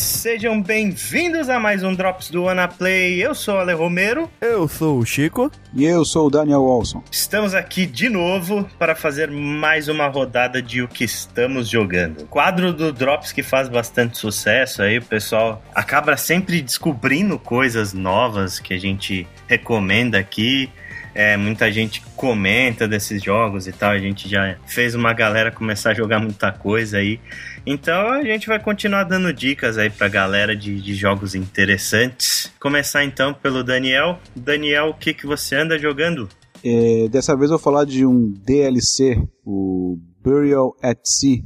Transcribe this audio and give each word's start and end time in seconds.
Sejam 0.00 0.62
bem-vindos 0.62 1.50
a 1.50 1.60
mais 1.60 1.82
um 1.82 1.94
Drops 1.94 2.30
do 2.30 2.44
Play. 2.78 3.22
Eu 3.22 3.34
sou 3.34 3.56
o 3.56 3.58
Ale 3.58 3.74
Romero. 3.74 4.30
Eu 4.40 4.66
sou 4.66 4.98
o 4.98 5.04
Chico. 5.04 5.52
E 5.74 5.84
eu 5.84 6.06
sou 6.06 6.28
o 6.28 6.30
Daniel 6.30 6.64
Walson. 6.64 7.04
Estamos 7.12 7.54
aqui 7.54 7.84
de 7.84 8.08
novo 8.08 8.66
para 8.78 8.96
fazer 8.96 9.30
mais 9.30 9.88
uma 9.88 10.06
rodada 10.06 10.62
de 10.62 10.80
o 10.80 10.88
que 10.88 11.04
estamos 11.04 11.68
jogando. 11.68 12.24
Quadro 12.28 12.72
do 12.72 12.90
Drops 12.90 13.30
que 13.30 13.42
faz 13.42 13.68
bastante 13.68 14.16
sucesso 14.16 14.82
aí, 14.82 14.96
o 14.96 15.04
pessoal 15.04 15.62
acaba 15.74 16.16
sempre 16.16 16.62
descobrindo 16.62 17.38
coisas 17.38 17.92
novas 17.92 18.58
que 18.58 18.72
a 18.72 18.78
gente 18.78 19.28
recomenda 19.46 20.18
aqui. 20.18 20.70
É, 21.14 21.36
muita 21.36 21.70
gente 21.70 22.02
comenta 22.16 22.88
desses 22.88 23.22
jogos 23.22 23.66
e 23.66 23.72
tal. 23.72 23.90
A 23.90 23.98
gente 23.98 24.28
já 24.28 24.56
fez 24.66 24.94
uma 24.94 25.12
galera 25.12 25.50
começar 25.50 25.90
a 25.90 25.94
jogar 25.94 26.20
muita 26.20 26.50
coisa 26.52 26.98
aí. 26.98 27.20
Então 27.66 28.08
a 28.08 28.22
gente 28.24 28.46
vai 28.46 28.58
continuar 28.58 29.04
dando 29.04 29.32
dicas 29.32 29.76
aí 29.76 29.90
pra 29.90 30.08
galera 30.08 30.56
de, 30.56 30.80
de 30.80 30.94
jogos 30.94 31.34
interessantes. 31.34 32.50
Começar 32.58 33.04
então 33.04 33.34
pelo 33.34 33.62
Daniel. 33.62 34.18
Daniel, 34.34 34.88
o 34.88 34.94
que, 34.94 35.12
que 35.12 35.26
você 35.26 35.56
anda 35.56 35.78
jogando? 35.78 36.28
É, 36.64 37.08
dessa 37.08 37.36
vez 37.36 37.50
eu 37.50 37.56
vou 37.56 37.64
falar 37.64 37.84
de 37.84 38.04
um 38.04 38.32
DLC, 38.44 39.16
o 39.44 39.98
Burial 40.22 40.74
at 40.82 40.98
Sea. 41.04 41.42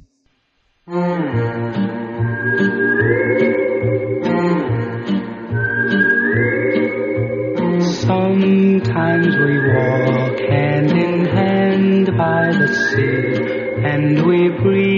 Sometimes 8.05 9.37
we 9.37 9.59
walk 9.73 10.39
hand 10.51 10.91
in 10.91 11.25
hand 11.27 12.07
by 12.17 12.51
the 12.53 12.69
sea, 12.69 13.85
and 13.85 14.27
we 14.27 14.51
breathe 14.63 14.94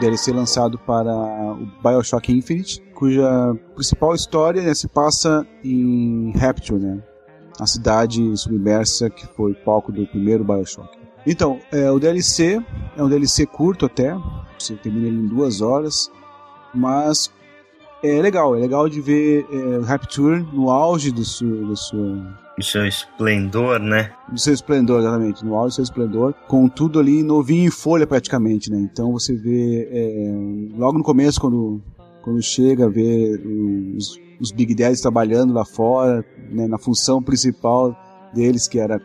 DLC 0.00 0.32
lançado 0.32 0.78
para 0.78 1.12
o 1.12 1.68
Bioshock 1.82 2.32
Infinite, 2.32 2.82
cuja 2.94 3.54
principal 3.74 4.14
história 4.14 4.62
né, 4.62 4.74
se 4.74 4.88
passa 4.88 5.46
em 5.62 6.32
Rapture, 6.36 6.80
né? 6.80 7.02
A 7.58 7.66
cidade 7.66 8.36
submersa 8.36 9.10
que 9.10 9.26
foi 9.26 9.54
palco 9.54 9.92
do 9.92 10.06
primeiro 10.06 10.42
Bioshock. 10.42 10.98
Então, 11.26 11.60
é, 11.70 11.90
o 11.90 11.98
DLC 11.98 12.58
é 12.96 13.02
um 13.02 13.08
DLC 13.08 13.44
curto 13.44 13.84
até, 13.84 14.16
você 14.58 14.74
termina 14.74 15.06
ele 15.06 15.18
em 15.18 15.26
duas 15.26 15.60
horas, 15.60 16.10
mas 16.74 17.30
é 18.02 18.20
legal, 18.20 18.56
é 18.56 18.60
legal 18.60 18.88
de 18.88 19.00
ver 19.00 19.46
é, 19.50 19.84
Rapture 19.84 20.44
no 20.52 20.70
auge 20.70 21.10
do 21.10 21.24
seu, 21.24 21.66
do 21.66 21.76
seu... 21.76 22.16
Do 22.56 22.64
seu 22.64 22.86
esplendor, 22.86 23.78
né? 23.78 24.12
Do 24.30 24.38
seu 24.38 24.52
esplendor, 24.52 25.00
exatamente, 25.00 25.44
no 25.44 25.54
auge 25.54 25.68
do 25.68 25.74
seu 25.76 25.84
esplendor, 25.84 26.34
com 26.46 26.68
tudo 26.68 26.98
ali 26.98 27.22
novinho 27.22 27.68
em 27.68 27.70
folha 27.70 28.06
praticamente, 28.06 28.70
né? 28.70 28.78
Então 28.78 29.12
você 29.12 29.34
vê, 29.34 29.88
é, 29.90 30.76
logo 30.76 30.98
no 30.98 31.04
começo, 31.04 31.40
quando, 31.40 31.80
quando 32.22 32.42
chega, 32.42 32.88
vê 32.88 33.40
os, 33.96 34.18
os 34.38 34.52
Big 34.52 34.74
Daddies 34.74 35.00
trabalhando 35.00 35.54
lá 35.54 35.64
fora, 35.64 36.24
né, 36.50 36.66
na 36.66 36.78
função 36.78 37.22
principal 37.22 37.96
deles, 38.34 38.68
que 38.68 38.78
era 38.78 39.00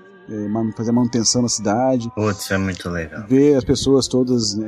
fazer 0.75 0.91
manutenção 0.91 1.41
na 1.41 1.49
cidade. 1.49 2.11
Putz, 2.15 2.49
é 2.51 2.57
muito 2.57 2.89
legal. 2.89 3.25
Ver 3.27 3.55
as 3.55 3.63
pessoas 3.63 4.07
todas 4.07 4.57
é, 4.57 4.65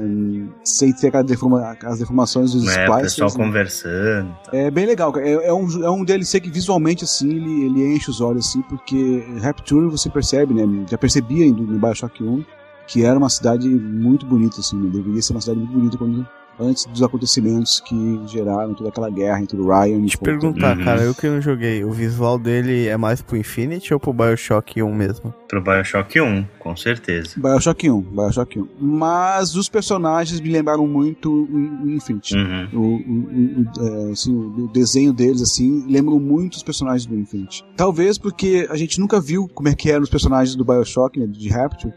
sem 0.64 0.94
ter 0.94 1.08
aquelas 1.08 1.26
deforma, 1.26 1.78
deformações 1.98 2.54
dos 2.54 2.68
é, 2.68 2.86
splicers. 2.86 3.14
O 3.14 3.26
pessoal 3.26 3.30
né? 3.30 3.46
conversando. 3.46 4.38
É 4.52 4.72
bem 4.72 4.86
legal, 4.86 5.14
é, 5.18 5.32
é, 5.48 5.54
um, 5.54 5.84
é 5.84 5.90
um 5.90 6.04
DLC 6.04 6.40
que 6.40 6.50
visualmente, 6.50 7.04
assim, 7.04 7.30
ele, 7.30 7.66
ele 7.66 7.96
enche 7.96 8.10
os 8.10 8.22
olhos, 8.22 8.48
assim, 8.48 8.62
porque 8.64 9.26
Rapture 9.42 9.90
você 9.90 10.10
percebe, 10.10 10.54
né? 10.54 10.86
Já 10.90 10.98
percebia 10.98 11.46
no 11.52 11.80
Bioshock 11.80 12.24
1 12.24 12.44
que 12.88 13.04
era 13.04 13.18
uma 13.20 13.30
cidade 13.30 13.68
muito 13.68 14.26
bonita, 14.26 14.62
assim, 14.62 14.78
né? 14.78 14.90
deveria 14.90 15.22
ser 15.22 15.34
uma 15.34 15.42
cidade 15.42 15.60
muito 15.60 15.74
bonita 15.74 15.98
quando 15.98 16.28
antes 16.60 16.86
dos 16.86 17.04
acontecimentos 17.04 17.80
que 17.80 18.22
geraram 18.28 18.74
toda 18.74 18.90
aquela 18.90 19.10
guerra 19.10 19.42
entre 19.42 19.58
o 19.60 19.68
Ryan 19.68 20.00
e 20.00 20.08
Te 20.08 20.18
perguntar, 20.18 20.78
uhum. 20.78 20.84
cara, 20.84 21.02
eu 21.04 21.14
que 21.14 21.28
não 21.28 21.42
joguei, 21.42 21.84
o 21.84 21.92
visual 21.92 22.38
dele 22.38 22.88
é 22.88 22.98
mais 22.98 23.22
pro 23.22 23.38
Infinity 23.38 23.94
ou 23.94 24.00
pro 24.00 24.14
Bioshock 24.14 24.82
1 24.82 24.94
mesmo? 24.94 25.34
Pro 25.48 25.62
Bioshock 25.62 26.20
1, 26.20 26.46
com 26.60 26.76
certeza. 26.76 27.36
Bioshock 27.38 27.90
1, 27.90 28.02
Bioshock 28.02 28.60
1. 28.60 28.68
Mas 28.80 29.56
os 29.56 29.70
personagens 29.70 30.40
me 30.40 30.50
lembraram 30.50 30.88
muito 30.88 31.32
o 31.32 31.90
Infinity. 31.90 32.36
Uhum. 32.36 32.70
O, 32.74 32.80
o, 32.80 33.62
o, 33.62 34.10
é, 34.10 34.12
assim, 34.12 34.36
o 34.36 34.68
desenho 34.68 35.14
deles, 35.14 35.42
assim, 35.42 35.86
lembram 35.88 36.20
muito 36.20 36.56
os 36.56 36.64
personagens 36.64 37.06
do 37.06 37.16
Infinity. 37.16 37.64
Talvez 37.76 38.18
porque 38.18 38.68
a 38.70 38.76
gente 38.76 39.00
nunca 39.00 39.20
viu 39.20 39.48
como 39.54 39.70
é 39.70 39.76
que 39.76 39.90
eram 39.90 40.04
os 40.04 40.10
personagens 40.10 40.56
do 40.56 40.66
Bioshock, 40.66 41.20
né, 41.20 41.28
de 41.28 41.50
Rapture, 41.50 41.94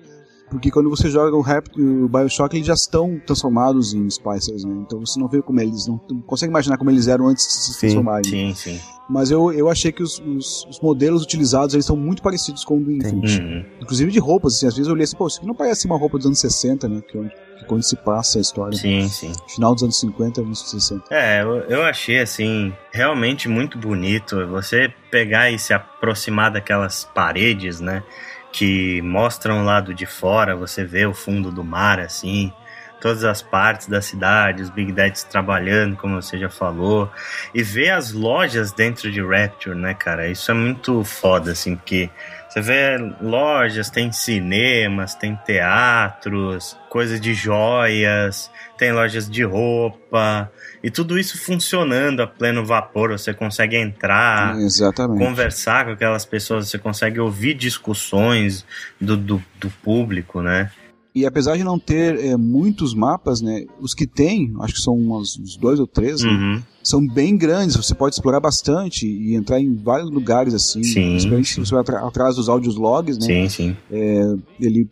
porque 0.51 0.71
quando 0.71 0.91
você 0.91 1.09
joga 1.09 1.37
o 1.37 1.41
Rap 1.41 1.69
o 1.81 2.09
Bioshock, 2.09 2.57
eles 2.57 2.67
já 2.67 2.75
estão 2.75 3.21
transformados 3.25 3.95
em 3.95 4.11
Spicers, 4.11 4.65
né? 4.65 4.75
Então 4.85 5.01
você 5.01 5.19
não 5.19 5.29
vê 5.29 5.41
como 5.41 5.61
eles. 5.61 5.87
Não, 5.87 6.01
não 6.11 6.21
consegue 6.23 6.51
imaginar 6.51 6.77
como 6.77 6.91
eles 6.91 7.07
eram 7.07 7.29
antes 7.29 7.47
de 7.47 7.53
se 7.53 7.73
sim, 7.73 7.81
transformarem. 7.81 8.31
Sim, 8.31 8.55
sim. 8.55 8.81
Mas 9.09 9.31
eu, 9.31 9.53
eu 9.53 9.69
achei 9.69 9.91
que 9.91 10.03
os, 10.03 10.21
os, 10.21 10.67
os, 10.67 10.81
modelos 10.81 11.23
utilizados 11.23 11.75
eles 11.75 11.85
são 11.85 11.97
muito 11.97 12.23
parecidos 12.23 12.65
com 12.65 12.79
o 12.79 12.81
do 12.81 12.93
Infinite. 12.93 13.41
Uhum. 13.41 13.65
Inclusive 13.81 14.11
de 14.13 14.21
roupas, 14.21 14.55
assim, 14.55 14.69
às 14.69 14.75
vezes 14.75 14.87
eu 14.87 14.95
olhei 14.95 15.03
assim, 15.03 15.17
pô, 15.17 15.27
isso 15.27 15.39
aqui 15.39 15.47
não 15.47 15.55
parece 15.55 15.87
uma 15.87 15.99
roupa 15.99 16.17
dos 16.17 16.27
anos 16.27 16.39
60, 16.39 16.89
né? 16.89 17.01
Que, 17.01 17.17
é 17.17 17.21
onde, 17.21 17.31
que 17.31 17.65
é 17.65 17.67
quando 17.67 17.83
se 17.83 17.97
passa 17.97 18.39
a 18.39 18.41
história. 18.41 18.79
Sim, 18.79 19.09
sim. 19.09 19.33
Final 19.49 19.75
dos 19.75 19.83
anos 19.83 19.99
50, 19.99 20.41
anos 20.41 20.71
60. 20.71 21.05
É, 21.11 21.43
eu, 21.43 21.57
eu 21.63 21.83
achei, 21.83 22.21
assim, 22.21 22.73
realmente 22.93 23.49
muito 23.49 23.77
bonito. 23.79 24.47
Você 24.47 24.93
pegar 25.11 25.51
e 25.51 25.59
se 25.59 25.75
aproximar 25.75 26.53
daquelas 26.53 27.05
paredes, 27.13 27.81
né? 27.81 28.05
Que 28.53 29.01
mostram 29.03 29.61
o 29.61 29.65
lado 29.65 29.95
de 29.95 30.07
fora, 30.07 30.57
você 30.57 30.85
vê 30.85 31.07
o 31.07 31.15
fundo 31.15 31.51
do 31.51 31.65
mar 31.65 32.01
assim, 32.01 32.53
todas 33.01 33.25
as 33.25 33.43
partes 33.43 33.87
da 33.87 34.03
cidade, 34.03 34.63
os 34.63 34.71
Big 34.71 34.93
Dads 34.93 35.23
trabalhando, 35.25 35.97
como 35.97 36.21
você 36.21 36.39
já 36.39 36.51
falou, 36.51 37.11
e 37.55 37.63
ver 37.63 37.91
as 37.91 38.13
lojas 38.13 38.73
dentro 38.73 39.11
de 39.11 39.23
Rapture, 39.23 39.77
né, 39.77 39.95
cara? 39.95 40.29
Isso 40.29 40.51
é 40.51 40.55
muito 40.55 41.03
foda, 41.05 41.53
assim, 41.53 41.77
porque 41.77 42.11
você 42.51 42.61
vê 42.61 42.97
lojas, 43.21 43.91
tem 43.91 44.11
cinemas, 44.11 45.15
tem 45.15 45.37
teatros, 45.47 46.77
coisas 46.89 47.21
de 47.21 47.33
joias, 47.33 48.51
tem 48.77 48.93
lojas 48.93 49.31
de 49.31 49.45
roupa, 49.45 50.51
e 50.83 50.91
tudo 50.91 51.17
isso 51.17 51.39
funcionando 51.39 52.21
a 52.21 52.27
pleno 52.27 52.65
vapor. 52.67 53.13
Você 53.13 53.33
consegue 53.33 53.77
entrar, 53.77 54.59
Exatamente. 54.59 55.25
conversar 55.25 55.85
com 55.85 55.93
aquelas 55.93 56.25
pessoas, 56.25 56.69
você 56.69 56.79
consegue 56.79 57.21
ouvir 57.21 57.55
discussões 57.55 58.65
do, 59.01 59.17
do, 59.17 59.43
do 59.61 59.71
público, 59.71 60.43
né? 60.43 60.73
E 61.15 61.27
apesar 61.27 61.57
de 61.57 61.65
não 61.65 61.79
ter 61.79 62.19
é, 62.25 62.37
muitos 62.37 62.95
mapas, 62.95 63.41
né, 63.41 63.65
os 63.81 63.95
que 63.95 64.07
tem, 64.07 64.55
acho 64.61 64.75
que 64.75 64.81
são 64.81 64.97
uns, 64.97 65.39
uns 65.39 65.57
dois 65.57 65.81
ou 65.81 65.87
três, 65.87 66.23
né, 66.23 66.31
uhum. 66.31 66.55
né, 66.57 66.63
são 66.83 67.05
bem 67.05 67.37
grandes. 67.37 67.77
Você 67.77 67.95
pode 67.95 68.15
explorar 68.15 68.41
bastante 68.41 69.07
e 69.07 69.35
entrar 69.35 69.61
em 69.61 69.75
vários 69.75 70.11
lugares 70.11 70.55
assim. 70.55 70.83
Sim. 70.85 71.11
Principalmente 71.11 71.55
se 71.55 71.61
você 71.61 71.75
vai 71.75 71.83
atrás 72.07 72.37
dos 72.37 72.49
áudios 72.49 72.77
logs, 72.77 73.19
né? 73.19 73.27
Sim, 73.27 73.49
sim. 73.49 73.77
É, 73.91 74.35
ele 74.61 74.89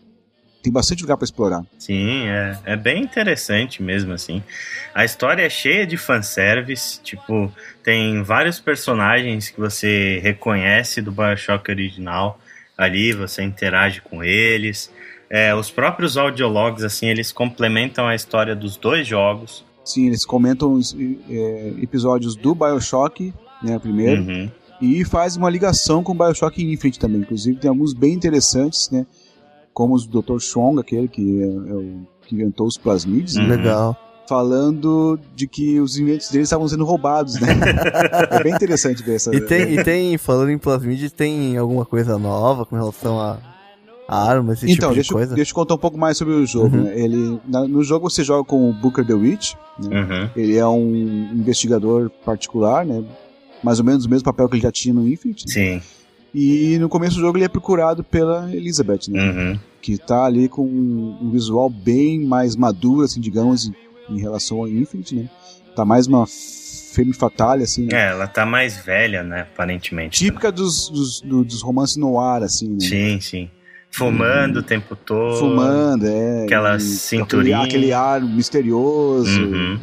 tem 0.62 0.72
bastante 0.72 1.02
lugar 1.02 1.16
para 1.16 1.24
explorar. 1.24 1.64
Sim, 1.78 2.26
é, 2.26 2.58
é 2.64 2.76
bem 2.76 3.02
interessante 3.02 3.82
mesmo, 3.82 4.12
assim. 4.12 4.42
A 4.94 5.04
história 5.04 5.42
é 5.42 5.48
cheia 5.48 5.86
de 5.86 5.96
fanservice, 5.96 7.00
tipo, 7.00 7.52
tem 7.82 8.22
vários 8.22 8.58
personagens 8.58 9.50
que 9.50 9.60
você 9.60 10.18
reconhece 10.22 11.00
do 11.00 11.12
Bioshock 11.12 11.70
original 11.70 12.40
ali, 12.76 13.12
você 13.12 13.42
interage 13.42 14.00
com 14.00 14.22
eles. 14.22 14.92
É, 15.30 15.54
os 15.54 15.70
próprios 15.70 16.16
audiologs, 16.16 16.82
assim, 16.82 17.06
eles 17.06 17.30
complementam 17.30 18.06
a 18.06 18.14
história 18.14 18.56
dos 18.56 18.76
dois 18.76 19.06
jogos. 19.06 19.64
Sim, 19.84 20.06
eles 20.06 20.24
comentam 20.24 20.78
é, 21.28 21.74
episódios 21.82 22.34
do 22.34 22.54
Bioshock, 22.54 23.32
né, 23.62 23.78
primeiro, 23.78 24.22
uhum. 24.22 24.50
e 24.80 25.04
faz 25.04 25.36
uma 25.36 25.50
ligação 25.50 26.02
com 26.02 26.12
o 26.12 26.14
Bioshock 26.14 26.62
Infinite 26.62 26.98
também. 26.98 27.20
Inclusive 27.20 27.58
tem 27.58 27.68
alguns 27.68 27.92
bem 27.92 28.14
interessantes, 28.14 28.90
né, 28.90 29.06
como 29.72 29.94
o 29.96 29.98
Dr. 29.98 30.40
Chong, 30.40 30.80
aquele 30.80 31.08
que 31.08 31.42
é, 31.42 31.46
é 31.46 31.74
o 31.74 32.06
que 32.26 32.34
inventou 32.34 32.66
os 32.66 32.76
plasmides. 32.76 33.36
Uhum. 33.36 33.46
Né, 33.46 33.56
Legal. 33.56 33.96
Falando 34.28 35.18
de 35.34 35.46
que 35.46 35.80
os 35.80 35.96
inventos 35.96 36.30
deles 36.30 36.48
estavam 36.48 36.68
sendo 36.68 36.84
roubados, 36.84 37.40
né? 37.40 37.48
é 38.30 38.42
bem 38.42 38.52
interessante 38.52 39.02
ver 39.02 39.14
essa. 39.14 39.34
E 39.34 39.40
tem, 39.40 39.72
e 39.72 39.82
tem 39.82 40.18
falando 40.18 40.50
em 40.50 40.58
plasmid, 40.58 41.08
tem 41.08 41.56
alguma 41.56 41.86
coisa 41.86 42.18
nova 42.18 42.66
com 42.66 42.76
relação 42.76 43.18
a 43.18 43.38
armas, 44.08 44.62
esse 44.62 44.72
então, 44.72 44.88
tipo 44.88 44.94
deixa, 44.94 45.08
de 45.08 45.14
coisa? 45.14 45.34
deixa 45.34 45.50
eu 45.50 45.54
contar 45.54 45.74
um 45.74 45.78
pouco 45.78 45.98
mais 45.98 46.16
sobre 46.16 46.32
o 46.34 46.46
jogo. 46.46 46.74
Uhum. 46.74 46.84
Né? 46.84 46.98
Ele, 46.98 47.40
na, 47.46 47.68
no 47.68 47.84
jogo 47.84 48.08
você 48.08 48.24
joga 48.24 48.42
com 48.42 48.70
o 48.70 48.72
Booker 48.72 49.06
the 49.06 49.12
Witch. 49.12 49.52
Né? 49.78 50.00
Uhum. 50.00 50.30
Ele 50.34 50.56
é 50.56 50.66
um 50.66 51.30
investigador 51.34 52.10
particular, 52.24 52.86
né? 52.86 53.04
mais 53.62 53.78
ou 53.78 53.84
menos 53.84 54.04
o 54.04 54.10
mesmo 54.10 54.24
papel 54.24 54.48
que 54.48 54.56
ele 54.56 54.62
já 54.62 54.72
tinha 54.72 54.94
no 54.94 55.06
Infinite. 55.06 55.46
Né? 55.46 55.52
Sim. 55.52 55.82
E 56.34 56.78
no 56.78 56.88
começo 56.88 57.16
do 57.16 57.22
jogo 57.22 57.38
ele 57.38 57.44
é 57.44 57.48
procurado 57.48 58.04
pela 58.04 58.54
Elizabeth, 58.54 59.08
né? 59.08 59.30
Uhum. 59.30 59.60
Que 59.80 59.96
tá 59.96 60.24
ali 60.24 60.48
com 60.48 60.62
um 60.62 61.30
visual 61.30 61.70
bem 61.70 62.24
mais 62.24 62.54
maduro, 62.54 63.02
assim, 63.02 63.20
digamos, 63.20 63.66
em, 63.66 63.74
em 64.10 64.20
relação 64.20 64.58
ao 64.58 64.68
Infinite, 64.68 65.14
né? 65.14 65.30
Tá 65.74 65.84
mais 65.84 66.06
uma 66.06 66.26
femme 66.26 67.14
fatale, 67.14 67.62
assim. 67.62 67.86
Né? 67.86 67.94
É, 67.94 68.10
ela 68.10 68.26
tá 68.26 68.44
mais 68.44 68.76
velha, 68.76 69.22
né? 69.22 69.42
Aparentemente. 69.52 70.18
Típica 70.18 70.52
dos, 70.52 70.90
dos, 70.90 71.20
dos 71.22 71.62
romances 71.62 71.96
no 71.96 72.20
ar, 72.20 72.42
assim, 72.42 72.74
né? 72.74 72.80
Sim, 72.80 73.20
sim. 73.20 73.50
Fumando 73.90 74.60
o 74.60 74.62
tempo 74.62 74.94
todo. 74.94 75.38
Fumando, 75.38 76.06
é. 76.06 76.44
Aquela 76.44 76.78
cinturinha. 76.78 77.58
Aquele, 77.58 77.92
aquele, 77.92 77.92
ar 77.92 78.20
misterioso. 78.20 79.42
Uhum. 79.42 79.78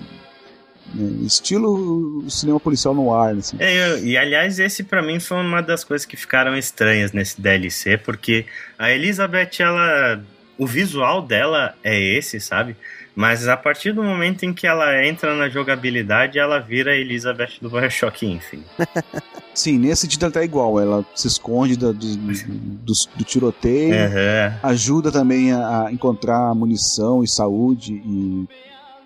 É, 0.98 1.26
estilo 1.26 2.24
cinema 2.30 2.60
policial 2.60 2.94
no 2.94 3.14
ar, 3.14 3.36
assim. 3.36 3.58
É, 3.60 4.00
e 4.00 4.18
aliás, 4.18 4.60
esse 4.60 4.84
para 4.84 5.02
mim 5.02 5.20
foi 5.20 5.38
uma 5.38 5.62
das 5.62 5.84
coisas 5.84 6.06
que 6.06 6.16
ficaram 6.16 6.56
estranhas 6.56 7.12
nesse 7.12 7.42
DLC, 7.42 7.98
porque 7.98 8.46
a 8.78 8.92
Elizabeth, 8.92 9.60
ela. 9.60 10.22
O 10.58 10.66
visual 10.66 11.22
dela 11.22 11.76
é 11.84 12.00
esse, 12.18 12.40
sabe? 12.40 12.78
Mas 13.14 13.46
a 13.46 13.58
partir 13.58 13.92
do 13.92 14.02
momento 14.02 14.44
em 14.44 14.54
que 14.54 14.66
ela 14.66 15.06
entra 15.06 15.36
na 15.36 15.50
jogabilidade, 15.50 16.40
ela 16.40 16.60
vira 16.60 16.92
a 16.92 16.96
Elizabeth 16.96 17.60
do 17.62 17.70
Bioshock 17.70 18.26
Infinite. 18.26 18.70
Sim, 19.56 19.80
nesse 19.80 20.02
sentido 20.02 20.26
ela 20.26 20.32
tá 20.34 20.44
igual. 20.44 20.80
Ela 20.80 21.06
se 21.16 21.28
esconde 21.28 21.78
do, 21.78 21.94
do, 21.94 22.18
do, 22.18 22.94
do 23.16 23.24
tiroteio, 23.24 23.96
uhum. 23.96 24.54
ajuda 24.62 25.12
também 25.12 25.54
a, 25.54 25.88
encontrar 25.92 26.54
munição 26.54 27.24
e 27.24 27.28
saúde 27.28 27.94
e 27.94 28.46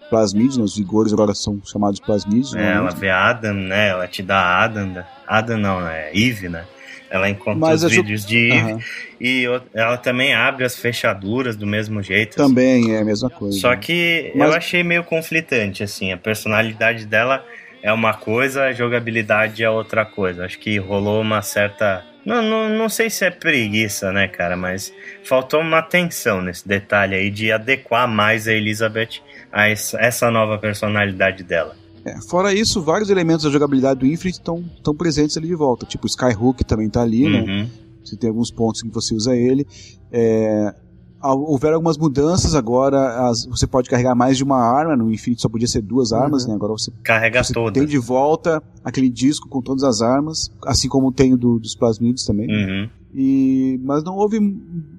plasmídeos, 0.09 0.57
né? 0.57 0.63
os 0.63 0.75
vigores 0.75 1.13
agora 1.13 1.35
são 1.35 1.61
chamados 1.63 1.99
plasmídeos. 1.99 2.55
É, 2.55 2.73
ela 2.73 2.89
vê 2.89 3.09
Adam, 3.09 3.53
né? 3.53 3.89
Ela 3.89 4.07
te 4.07 4.23
dá 4.23 4.63
Adam. 4.63 5.05
Adam 5.27 5.57
não, 5.57 5.87
é 5.87 6.11
Eve, 6.13 6.49
né? 6.49 6.65
Ela 7.11 7.29
encontra 7.29 7.59
Mas 7.59 7.83
os 7.83 7.91
vídeos 7.91 8.25
de 8.25 8.51
Eve 8.51 8.73
uhum. 8.73 8.79
e 9.19 9.45
ela 9.73 9.97
também 9.97 10.33
abre 10.33 10.63
as 10.63 10.75
fechaduras 10.75 11.55
do 11.55 11.65
mesmo 11.65 12.01
jeito. 12.01 12.41
Assim. 12.41 12.49
Também 12.49 12.83
assim. 12.83 12.93
é 12.93 12.99
a 12.99 13.05
mesma 13.05 13.29
coisa. 13.29 13.59
Só 13.59 13.75
que 13.75 14.31
Mas... 14.35 14.49
eu 14.49 14.57
achei 14.57 14.83
meio 14.83 15.03
conflitante, 15.03 15.83
assim. 15.83 16.11
A 16.11 16.17
personalidade 16.17 17.05
dela 17.05 17.43
é 17.81 17.91
uma 17.93 18.13
coisa, 18.13 18.63
a 18.63 18.73
jogabilidade 18.73 19.63
é 19.63 19.69
outra 19.69 20.05
coisa. 20.05 20.45
Acho 20.45 20.59
que 20.59 20.77
rolou 20.77 21.21
uma 21.21 21.41
certa. 21.41 22.05
Não, 22.25 22.41
não, 22.41 22.69
não 22.69 22.89
sei 22.89 23.09
se 23.09 23.25
é 23.25 23.31
preguiça, 23.31 24.11
né, 24.11 24.27
cara? 24.27 24.57
Mas 24.57 24.93
faltou 25.23 25.61
uma 25.61 25.79
atenção 25.79 26.41
nesse 26.41 26.67
detalhe 26.67 27.15
aí 27.15 27.31
de 27.31 27.51
adequar 27.51 28.07
mais 28.07 28.47
a 28.47 28.53
Elizabeth 28.53 29.21
a 29.51 29.69
essa 29.69 30.29
nova 30.29 30.57
personalidade 30.57 31.43
dela. 31.43 31.75
É, 32.05 32.19
fora 32.21 32.53
isso, 32.53 32.81
vários 32.81 33.09
elementos 33.09 33.43
da 33.43 33.51
jogabilidade 33.51 33.99
do 33.99 34.05
Infinite 34.05 34.39
estão 34.39 34.95
presentes 34.97 35.37
ali 35.37 35.47
de 35.47 35.55
volta. 35.55 35.85
Tipo, 35.85 36.05
o 36.05 36.07
Skyhook 36.07 36.63
também 36.63 36.87
está 36.87 37.01
ali, 37.01 37.29
né? 37.29 37.39
uhum. 37.39 37.63
né? 37.63 37.69
Você 38.03 38.17
tem 38.17 38.29
alguns 38.29 38.51
pontos 38.51 38.83
em 38.83 38.87
que 38.87 38.93
você 38.93 39.13
usa 39.13 39.35
ele. 39.35 39.67
É, 40.11 40.73
houveram 41.21 41.75
algumas 41.75 41.98
mudanças 41.98 42.56
agora. 42.56 43.30
As, 43.30 43.45
você 43.45 43.68
pode 43.68 43.89
carregar 43.89 44.16
mais 44.16 44.38
de 44.38 44.44
uma 44.44 44.57
arma. 44.57 44.95
No 44.95 45.12
Infinite 45.12 45.42
só 45.42 45.50
podia 45.50 45.68
ser 45.68 45.81
duas 45.81 46.13
armas, 46.13 46.44
uhum. 46.44 46.50
né? 46.50 46.56
Agora 46.56 46.74
você 46.74 46.92
carrega 47.04 47.44
você 47.44 47.54
todas. 47.54 47.74
Tem 47.74 47.86
de 47.86 47.98
volta 47.98 48.62
aquele 48.83 49.10
disco 49.10 49.48
com 49.50 49.62
todas 49.62 49.83
as 49.83 50.01
armas, 50.01 50.51
assim 50.66 50.88
como 50.88 51.12
tem 51.12 51.33
o 51.33 51.38
do, 51.38 51.60
dos 51.60 51.75
plasmidos 51.75 52.25
também. 52.25 52.48
Uhum. 52.48 52.89
E, 53.13 53.79
mas 53.83 54.03
não 54.03 54.15
houve 54.15 54.39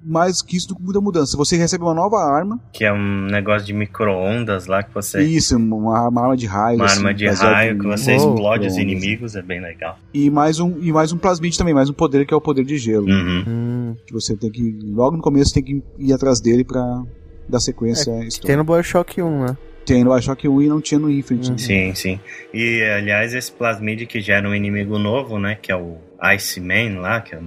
mais 0.05 0.43
que 0.43 0.57
isso 0.57 0.69
do 0.69 0.75
que 0.75 0.83
muita 0.83 1.01
mudança. 1.01 1.37
Você 1.37 1.57
recebe 1.57 1.85
uma 1.85 1.95
nova 1.95 2.19
arma. 2.19 2.61
Que 2.73 2.85
é 2.85 2.93
um 2.93 3.27
negócio 3.27 3.67
de 3.67 3.73
micro-ondas 3.73 4.67
lá 4.67 4.83
que 4.83 4.93
você. 4.93 5.23
Isso, 5.23 5.57
uma, 5.57 6.09
uma 6.09 6.23
arma 6.23 6.37
de 6.37 6.47
raio. 6.47 6.77
Uma 6.77 6.87
assim, 6.87 6.99
arma 6.99 7.15
de 7.15 7.27
raio 7.29 7.79
que 7.79 7.87
você 7.87 8.17
explode 8.17 8.67
os 8.67 8.77
inimigos, 8.77 9.37
é 9.37 9.43
bem 9.43 9.61
legal. 9.61 9.99
E 10.13 10.29
mais 10.29 10.59
um, 10.59 10.79
e 10.81 10.93
mais 10.93 11.13
um 11.13 11.19
plasmid 11.19 11.57
também, 11.57 11.73
mais 11.73 11.89
um 11.89 11.93
poder 11.93 12.27
que 12.27 12.35
é 12.35 12.37
o 12.37 12.41
poder 12.41 12.65
de 12.65 12.79
gelo. 12.79 13.07
Uhum. 13.07 13.45
Hum. 13.47 13.97
Que 14.07 14.13
você 14.13 14.37
tem 14.37 14.51
que. 14.51 14.79
Logo 14.83 15.17
no 15.17 15.23
começo 15.23 15.55
tem 15.55 15.63
que 15.63 15.83
ir 15.99 16.13
atrás 16.13 16.41
dele 16.41 16.65
pra 16.65 17.03
dar 17.49 17.61
sequência 17.61 18.11
é, 18.11 18.29
Tem 18.45 18.57
no 18.57 18.65
Bioshock 18.65 19.21
1, 19.21 19.47
né? 19.47 19.57
Tem 19.85 20.05
no 20.05 20.13
Bioshock 20.13 20.49
1 20.49 20.63
e 20.63 20.69
não 20.69 20.81
tinha 20.81 20.99
no 20.99 21.11
Infinite. 21.11 21.51
Uhum. 21.51 21.59
Sim, 21.59 21.95
sim. 21.95 22.21
E 22.53 22.83
aliás, 22.83 23.35
esse 23.35 23.51
plasmid 23.51 24.07
que 24.07 24.21
gera 24.21 24.49
um 24.49 24.55
inimigo 24.55 24.99
novo, 24.99 25.39
né? 25.39 25.57
Que 25.61 25.71
é 25.71 25.77
o 25.77 25.97
Iceman 26.21 27.01
lá, 27.01 27.21
que 27.21 27.35
é 27.35 27.41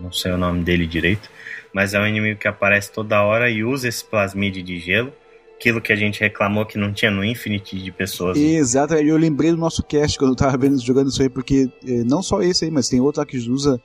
não 0.00 0.12
sei 0.12 0.32
o 0.32 0.38
nome 0.38 0.62
dele 0.62 0.86
direito, 0.86 1.28
mas 1.72 1.94
é 1.94 2.00
um 2.00 2.06
inimigo 2.06 2.38
que 2.38 2.48
aparece 2.48 2.90
toda 2.92 3.22
hora 3.22 3.50
e 3.50 3.64
usa 3.64 3.88
esse 3.88 4.04
plasmid 4.04 4.62
de 4.62 4.78
gelo. 4.78 5.12
Aquilo 5.56 5.80
que 5.80 5.92
a 5.92 5.96
gente 5.96 6.20
reclamou 6.20 6.64
que 6.64 6.78
não 6.78 6.92
tinha 6.92 7.10
no 7.10 7.24
Infinity 7.24 7.82
de 7.82 7.90
pessoas. 7.90 8.38
Exato, 8.38 8.94
eu 8.94 9.16
lembrei 9.16 9.50
do 9.50 9.56
nosso 9.56 9.82
cast 9.82 10.16
quando 10.16 10.30
eu 10.30 10.36
tava 10.36 10.56
vendo, 10.56 10.80
jogando 10.80 11.10
isso 11.10 11.20
aí, 11.20 11.28
porque 11.28 11.68
eh, 11.84 12.04
não 12.04 12.22
só 12.22 12.40
esse 12.40 12.64
aí, 12.64 12.70
mas 12.70 12.88
tem 12.88 13.00
outro 13.00 13.20
lá 13.20 13.26
que 13.26 13.36
usa 13.38 13.80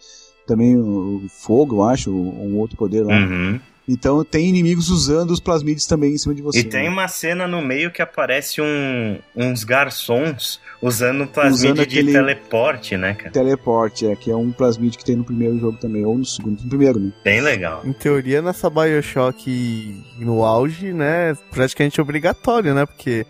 também 0.45 0.77
o 0.77 1.23
fogo, 1.29 1.77
eu 1.77 1.83
acho, 1.83 2.11
um 2.11 2.57
outro 2.59 2.77
poder 2.77 3.03
lá. 3.03 3.15
Uhum. 3.15 3.59
Então 3.87 4.23
tem 4.23 4.47
inimigos 4.47 4.89
usando 4.89 5.31
os 5.31 5.39
plasmides 5.39 5.85
também 5.85 6.13
em 6.13 6.17
cima 6.17 6.33
de 6.33 6.41
você. 6.41 6.59
E 6.59 6.63
tem 6.63 6.83
né? 6.83 6.89
uma 6.89 7.07
cena 7.07 7.47
no 7.47 7.61
meio 7.61 7.91
que 7.91 8.01
aparece 8.01 8.61
um, 8.61 9.19
uns 9.35 9.63
garçons 9.63 10.61
usando 10.81 11.23
um 11.23 11.27
plasmide 11.27 11.85
de 11.85 12.03
teleporte, 12.03 12.95
né, 12.95 13.13
cara? 13.13 13.31
Teleporte, 13.31 14.07
é, 14.07 14.15
que 14.15 14.31
é 14.31 14.35
um 14.35 14.51
plasmide 14.51 14.97
que 14.97 15.03
tem 15.03 15.15
no 15.15 15.23
primeiro 15.23 15.59
jogo 15.59 15.77
também, 15.77 16.05
ou 16.05 16.17
no 16.17 16.25
segundo, 16.25 16.61
no 16.61 16.69
primeiro, 16.69 16.99
né? 16.99 17.11
Bem 17.23 17.41
legal. 17.41 17.81
Em 17.85 17.93
teoria, 17.93 18.41
nessa 18.41 18.69
Bioshock 18.69 20.03
no 20.17 20.43
auge, 20.43 20.93
né, 20.93 21.35
praticamente 21.51 21.99
obrigatório, 21.99 22.73
né, 22.73 22.85
porque 22.85 23.25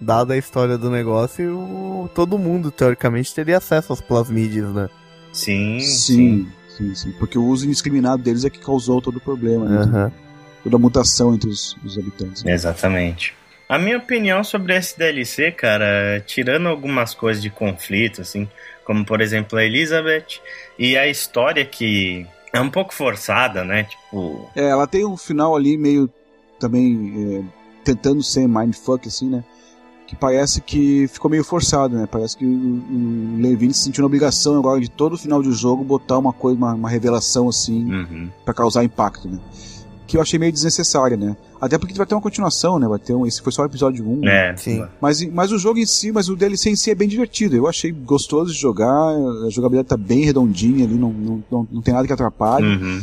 dada 0.00 0.34
a 0.34 0.36
história 0.36 0.78
do 0.78 0.90
negócio, 0.90 2.10
todo 2.14 2.38
mundo, 2.38 2.70
teoricamente, 2.70 3.34
teria 3.34 3.58
acesso 3.58 3.92
aos 3.92 4.00
plasmides, 4.00 4.64
né? 4.64 4.88
Sim, 5.32 5.80
sim. 5.80 6.46
sim. 6.46 6.48
Sim, 6.80 6.94
sim. 6.94 7.12
Porque 7.18 7.38
o 7.38 7.44
uso 7.44 7.66
indiscriminado 7.66 8.22
deles 8.22 8.44
é 8.44 8.50
que 8.50 8.58
causou 8.58 9.02
todo 9.02 9.16
o 9.16 9.20
problema, 9.20 9.66
né? 9.66 9.80
Uhum. 9.80 10.10
Toda 10.64 10.76
a 10.76 10.78
mutação 10.78 11.34
entre 11.34 11.50
os, 11.50 11.76
os 11.84 11.98
habitantes. 11.98 12.42
Né? 12.42 12.52
Exatamente. 12.52 13.34
A 13.68 13.78
minha 13.78 13.98
opinião 13.98 14.42
sobre 14.42 14.74
esse 14.74 14.98
DLC, 14.98 15.52
cara, 15.52 16.22
tirando 16.26 16.68
algumas 16.68 17.14
coisas 17.14 17.42
de 17.42 17.50
conflito, 17.50 18.22
assim, 18.22 18.48
como 18.84 19.04
por 19.04 19.20
exemplo 19.20 19.58
a 19.58 19.64
Elizabeth 19.64 20.40
e 20.78 20.96
a 20.96 21.06
história 21.06 21.64
que 21.64 22.26
é 22.52 22.60
um 22.60 22.70
pouco 22.70 22.92
forçada, 22.92 23.62
né? 23.62 23.84
Tipo. 23.84 24.50
É, 24.56 24.68
ela 24.68 24.86
tem 24.86 25.04
um 25.04 25.16
final 25.16 25.54
ali 25.54 25.76
meio 25.76 26.10
também 26.58 27.44
é, 27.44 27.84
tentando 27.84 28.22
ser 28.22 28.48
mindfuck, 28.48 29.06
assim, 29.06 29.28
né? 29.28 29.44
Que 30.10 30.16
parece 30.16 30.60
que 30.60 31.06
ficou 31.06 31.30
meio 31.30 31.44
forçado, 31.44 31.96
né? 31.96 32.04
Parece 32.04 32.36
que 32.36 32.44
o, 32.44 32.48
o 32.48 33.36
Levine 33.40 33.72
se 33.72 33.84
sentiu 33.84 34.02
na 34.02 34.06
obrigação 34.06 34.58
agora 34.58 34.80
de 34.80 34.90
todo 34.90 35.16
final 35.16 35.40
de 35.40 35.52
jogo 35.52 35.84
botar 35.84 36.18
uma 36.18 36.32
coisa, 36.32 36.58
uma, 36.58 36.74
uma 36.74 36.90
revelação 36.90 37.48
assim, 37.48 37.84
uhum. 37.84 38.28
para 38.44 38.52
causar 38.52 38.82
impacto, 38.82 39.28
né? 39.28 39.38
Que 40.08 40.16
eu 40.16 40.20
achei 40.20 40.36
meio 40.36 40.50
desnecessária, 40.50 41.16
né? 41.16 41.36
Até 41.60 41.78
porque 41.78 41.94
vai 41.94 42.04
ter 42.04 42.16
uma 42.16 42.20
continuação, 42.20 42.76
né? 42.80 42.88
Vai 42.88 42.98
ter 42.98 43.14
um, 43.14 43.24
esse 43.24 43.40
foi 43.40 43.52
só 43.52 43.62
o 43.62 43.66
episódio 43.66 44.04
1. 44.04 44.16
Né? 44.16 44.48
É, 44.48 44.56
sim. 44.56 44.84
Mas, 45.00 45.24
mas 45.30 45.52
o 45.52 45.58
jogo 45.60 45.78
em 45.78 45.86
si, 45.86 46.10
mas 46.10 46.28
o 46.28 46.34
DLC 46.34 46.70
em 46.70 46.74
si 46.74 46.90
é 46.90 46.94
bem 46.96 47.06
divertido. 47.06 47.54
Eu 47.54 47.68
achei 47.68 47.92
gostoso 47.92 48.52
de 48.52 48.58
jogar, 48.58 48.90
a 48.90 49.48
jogabilidade 49.48 49.90
tá 49.90 49.96
bem 49.96 50.24
redondinha 50.24 50.86
ali, 50.86 50.94
não, 50.94 51.12
não, 51.12 51.44
não, 51.48 51.68
não 51.70 51.82
tem 51.82 51.94
nada 51.94 52.08
que 52.08 52.12
atrapalhe. 52.12 52.66
Uhum. 52.66 53.00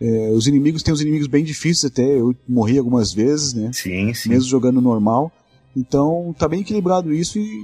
É, 0.00 0.30
os 0.32 0.48
inimigos 0.48 0.82
tem 0.82 0.92
os 0.92 1.00
inimigos 1.00 1.28
bem 1.28 1.44
difíceis 1.44 1.92
até, 1.92 2.04
eu 2.04 2.34
morri 2.48 2.78
algumas 2.78 3.12
vezes, 3.12 3.54
né? 3.54 3.70
Sim, 3.72 4.12
sim. 4.12 4.28
Mesmo 4.28 4.48
jogando 4.48 4.80
normal. 4.80 5.30
Então 5.76 6.34
tá 6.38 6.48
bem 6.48 6.60
equilibrado 6.60 7.12
isso 7.12 7.38
e 7.38 7.62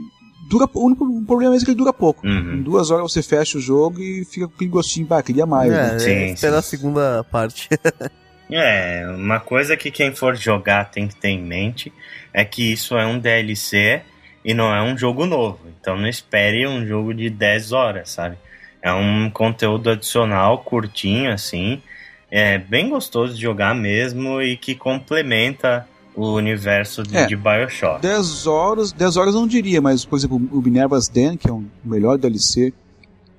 dura 0.48 0.66
o 0.72 0.86
único 0.86 1.22
problema 1.24 1.54
é 1.54 1.58
que 1.58 1.66
ele 1.66 1.74
dura 1.74 1.92
pouco. 1.92 2.26
Uhum. 2.26 2.54
Em 2.54 2.62
duas 2.62 2.90
horas 2.90 3.12
você 3.12 3.22
fecha 3.22 3.58
o 3.58 3.60
jogo 3.60 4.00
e 4.00 4.24
fica 4.24 4.48
com 4.48 4.54
aquele 4.54 4.70
gostinho, 4.70 5.06
bah, 5.06 5.22
queria 5.22 5.46
mais. 5.46 5.72
É, 5.72 5.92
né? 5.92 5.98
sim, 5.98 6.10
é 6.10 6.30
esperar 6.30 6.58
a 6.58 6.62
segunda 6.62 7.24
parte. 7.24 7.68
é, 8.50 9.06
uma 9.14 9.40
coisa 9.40 9.76
que 9.76 9.90
quem 9.90 10.14
for 10.14 10.34
jogar 10.34 10.90
tem 10.90 11.06
que 11.06 11.16
ter 11.16 11.28
em 11.28 11.42
mente 11.42 11.92
é 12.32 12.44
que 12.44 12.72
isso 12.72 12.96
é 12.96 13.06
um 13.06 13.18
DLC 13.18 14.02
e 14.44 14.54
não 14.54 14.74
é 14.74 14.82
um 14.82 14.96
jogo 14.96 15.26
novo. 15.26 15.60
Então 15.80 15.96
não 15.96 16.08
espere 16.08 16.66
um 16.66 16.86
jogo 16.86 17.12
de 17.12 17.28
10 17.28 17.72
horas, 17.72 18.10
sabe? 18.10 18.36
É 18.80 18.92
um 18.92 19.28
conteúdo 19.28 19.90
adicional 19.90 20.58
curtinho 20.58 21.32
assim, 21.32 21.82
é 22.30 22.58
bem 22.58 22.88
gostoso 22.88 23.34
de 23.34 23.42
jogar 23.42 23.74
mesmo 23.74 24.40
e 24.40 24.56
que 24.56 24.74
complementa 24.74 25.86
o 26.18 26.34
universo 26.34 27.02
de, 27.02 27.16
é, 27.16 27.26
de 27.26 27.36
Bioshock. 27.36 28.02
10 28.02 28.46
horas, 28.46 28.92
10 28.92 29.16
horas 29.16 29.34
não 29.34 29.46
diria, 29.46 29.80
mas, 29.80 30.04
por 30.04 30.16
exemplo, 30.16 30.36
o 30.50 30.60
Minerva's 30.60 31.08
Den, 31.08 31.36
que 31.36 31.48
é 31.48 31.52
o 31.52 31.64
melhor 31.84 32.18
DLC 32.18 32.72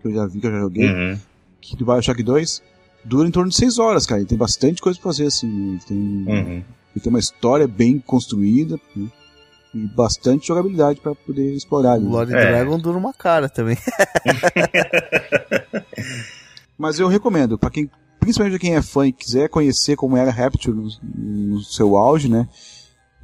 que 0.01 0.07
eu 0.07 0.13
já 0.13 0.25
vi, 0.25 0.39
que 0.39 0.48
eu 0.48 0.51
já 0.51 0.59
joguei, 0.59 0.89
uhum. 0.89 1.17
que 1.59 1.75
do 1.75 1.86
Bioshock 1.86 2.24
2, 2.24 2.63
dura 3.03 3.27
em 3.27 3.31
torno 3.31 3.50
de 3.50 3.55
6 3.57 3.79
horas, 3.79 4.05
cara. 4.05 4.21
Ele 4.21 4.29
tem 4.29 4.38
bastante 4.38 4.81
coisa 4.81 4.98
pra 5.00 5.12
fazer, 5.12 5.25
assim. 5.25 5.48
Né? 5.48 5.71
Ele 5.71 5.81
tem, 5.86 5.98
uhum. 5.98 6.63
ele 6.95 7.03
tem 7.03 7.09
uma 7.09 7.19
história 7.19 7.67
bem 7.67 8.00
construída, 8.00 8.79
né? 8.95 9.07
e 9.74 9.86
bastante 9.88 10.48
jogabilidade 10.48 11.00
para 11.00 11.13
poder 11.13 11.53
explorar. 11.53 12.00
O 12.00 12.09
Lord 12.09 12.33
é. 12.33 12.39
Dragon 12.39 12.79
dura 12.79 12.98
uma 12.98 13.13
cara 13.13 13.48
também. 13.48 13.77
Mas 16.77 16.98
eu 16.98 17.07
recomendo, 17.07 17.57
para 17.57 17.69
quem 17.69 17.89
principalmente 18.19 18.59
quem 18.59 18.75
é 18.75 18.81
fã 18.81 19.07
e 19.07 19.11
quiser 19.11 19.49
conhecer 19.49 19.95
como 19.95 20.17
era 20.17 20.31
Rapture 20.31 20.75
no, 20.75 20.89
no, 21.01 21.61
seu 21.61 21.95
auge, 21.95 22.29
né? 22.29 22.47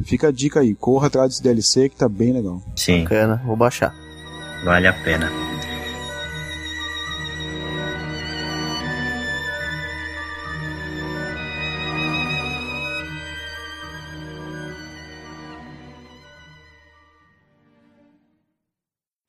Fica 0.04 0.28
a 0.28 0.32
dica 0.32 0.60
aí, 0.60 0.74
corra 0.74 1.08
atrás 1.08 1.30
desse 1.30 1.44
DLC 1.44 1.90
que 1.90 1.96
tá 1.96 2.10
bem 2.10 2.34
legal. 2.34 2.62
Sim. 2.76 3.04
Bacana, 3.04 3.42
vou 3.46 3.56
baixar. 3.56 3.94
Vale 4.64 4.88
a 4.88 4.94
pena. 4.94 5.30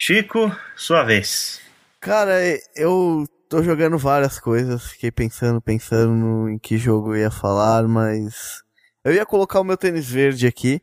Chico, 0.01 0.55
sua 0.77 1.03
vez. 1.03 1.61
Cara, 2.01 2.33
eu 2.77 3.27
tô 3.49 3.63
jogando 3.63 3.99
várias 3.99 4.39
coisas, 4.39 4.87
fiquei 4.87 5.11
pensando, 5.11 5.61
pensando 5.61 6.49
em 6.49 6.59
que 6.59 6.77
jogo 6.77 7.15
eu 7.15 7.21
ia 7.21 7.31
falar, 7.31 7.87
mas 7.87 8.63
eu 9.05 9.13
ia 9.13 9.25
colocar 9.25 9.61
o 9.61 9.65
meu 9.65 9.77
tênis 9.77 10.09
verde 10.09 10.47
aqui, 10.47 10.81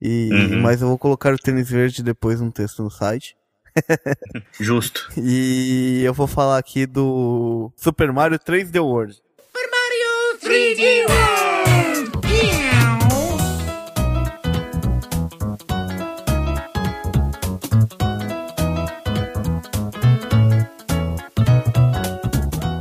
e 0.00 0.28
uhum. 0.32 0.60
mas 0.60 0.82
eu 0.82 0.88
vou 0.88 0.98
colocar 0.98 1.32
o 1.32 1.38
tênis 1.38 1.70
verde 1.70 2.02
depois 2.02 2.40
no 2.40 2.52
texto 2.52 2.82
no 2.82 2.90
site. 2.90 3.36
Justo. 4.60 5.08
E 5.16 6.02
eu 6.04 6.12
vou 6.12 6.26
falar 6.26 6.58
aqui 6.58 6.86
do 6.86 7.72
Super 7.76 8.12
Mario 8.12 8.38
3D 8.38 8.82
World. 8.82 9.14
Super 9.14 9.70
Mario 9.70 10.40
3D 10.40 11.08
World! 11.08 11.41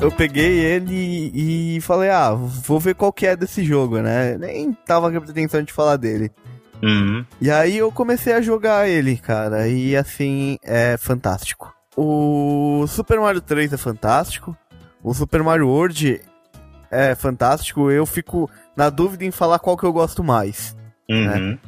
Eu 0.02 0.12
peguei 0.12 0.60
ele 0.60 1.32
e 1.34 1.82
falei, 1.82 2.10
ah, 2.10 2.34
vou 2.34 2.80
ver 2.80 2.96
qual 2.96 3.14
que 3.14 3.28
é 3.28 3.36
desse 3.36 3.64
jogo, 3.64 4.00
né? 4.00 4.38
Nem 4.38 4.74
tava 4.74 5.12
com 5.12 5.22
pretensão 5.22 5.62
de 5.62 5.72
falar 5.72 5.98
dele. 5.98 6.32
Uhum. 6.82 7.24
E 7.40 7.52
aí 7.52 7.78
eu 7.78 7.92
comecei 7.92 8.34
a 8.34 8.42
jogar 8.42 8.90
ele, 8.90 9.16
cara, 9.18 9.68
e 9.68 9.96
assim, 9.96 10.58
é 10.64 10.98
fantástico. 10.98 11.72
O 11.96 12.86
Super 12.88 13.20
Mario 13.20 13.42
3 13.42 13.74
é 13.74 13.78
fantástico, 13.78 14.58
o 15.04 15.14
Super 15.14 15.44
Mario 15.44 15.68
World 15.68 16.22
é 16.90 17.14
fantástico, 17.14 17.92
eu 17.92 18.06
fico 18.06 18.50
na 18.76 18.90
dúvida 18.90 19.24
em 19.24 19.32
falar 19.32 19.60
qual 19.60 19.78
que 19.78 19.84
eu 19.84 19.94
gosto 19.94 20.24
mais. 20.24 20.76
Né? 21.08 21.16
Uhum. 21.16 21.50
Né? 21.52 21.60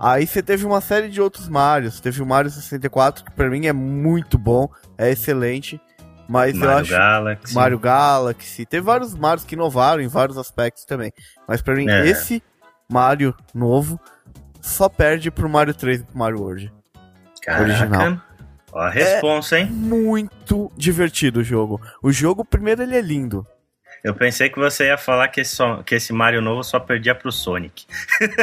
Aí 0.00 0.26
você 0.26 0.42
teve 0.42 0.64
uma 0.64 0.80
série 0.80 1.08
de 1.08 1.20
outros 1.20 1.48
Marios, 1.48 2.00
teve 2.00 2.22
o 2.22 2.26
Mario 2.26 2.50
64, 2.50 3.24
que 3.24 3.30
pra 3.30 3.50
mim 3.50 3.66
é 3.66 3.72
muito 3.72 4.38
bom, 4.38 4.68
é 4.96 5.10
excelente. 5.10 5.80
Mas 6.32 6.54
Mario 6.54 6.64
eu 6.64 6.78
acho. 6.78 6.90
Galaxy. 6.90 7.54
Mario 7.54 7.78
Galaxy. 7.78 8.66
Teve 8.66 8.82
vários 8.82 9.14
Marios 9.14 9.44
que 9.44 9.54
inovaram 9.54 10.02
em 10.02 10.08
vários 10.08 10.38
aspectos 10.38 10.86
também. 10.86 11.12
Mas 11.46 11.60
para 11.60 11.74
mim, 11.74 11.88
é. 11.88 12.06
esse 12.08 12.42
Mario 12.90 13.34
novo 13.54 14.00
só 14.60 14.88
perde 14.88 15.30
pro 15.30 15.48
Mario 15.48 15.74
3 15.74 16.00
e 16.00 16.04
pro 16.04 16.18
Mario 16.18 16.40
World. 16.40 16.72
Caraca. 17.42 17.64
Original. 17.64 18.20
Ó 18.72 18.78
a 18.80 18.88
responsa, 18.88 19.58
é 19.58 19.60
hein? 19.60 19.66
Muito 19.66 20.72
divertido 20.74 21.40
o 21.40 21.44
jogo. 21.44 21.78
O 22.02 22.10
jogo, 22.10 22.44
primeiro, 22.44 22.82
ele 22.82 22.96
é 22.96 23.02
lindo. 23.02 23.46
Eu 24.02 24.14
pensei 24.14 24.48
que 24.48 24.58
você 24.58 24.86
ia 24.86 24.98
falar 24.98 25.28
que 25.28 25.42
esse, 25.42 25.62
que 25.86 25.94
esse 25.94 26.12
Mario 26.12 26.40
novo 26.40 26.64
só 26.64 26.80
perdia 26.80 27.14
pro 27.14 27.30
Sonic. 27.30 27.86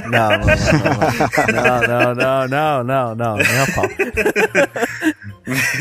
Não, 0.06 0.30
não, 0.30 0.46
não, 1.54 2.16
não, 2.16 2.48
não, 2.48 2.48
não, 2.48 2.84
não, 2.84 3.16
não, 3.16 3.36
nem 3.36 3.60
a 3.60 3.66
pau. 3.76 3.86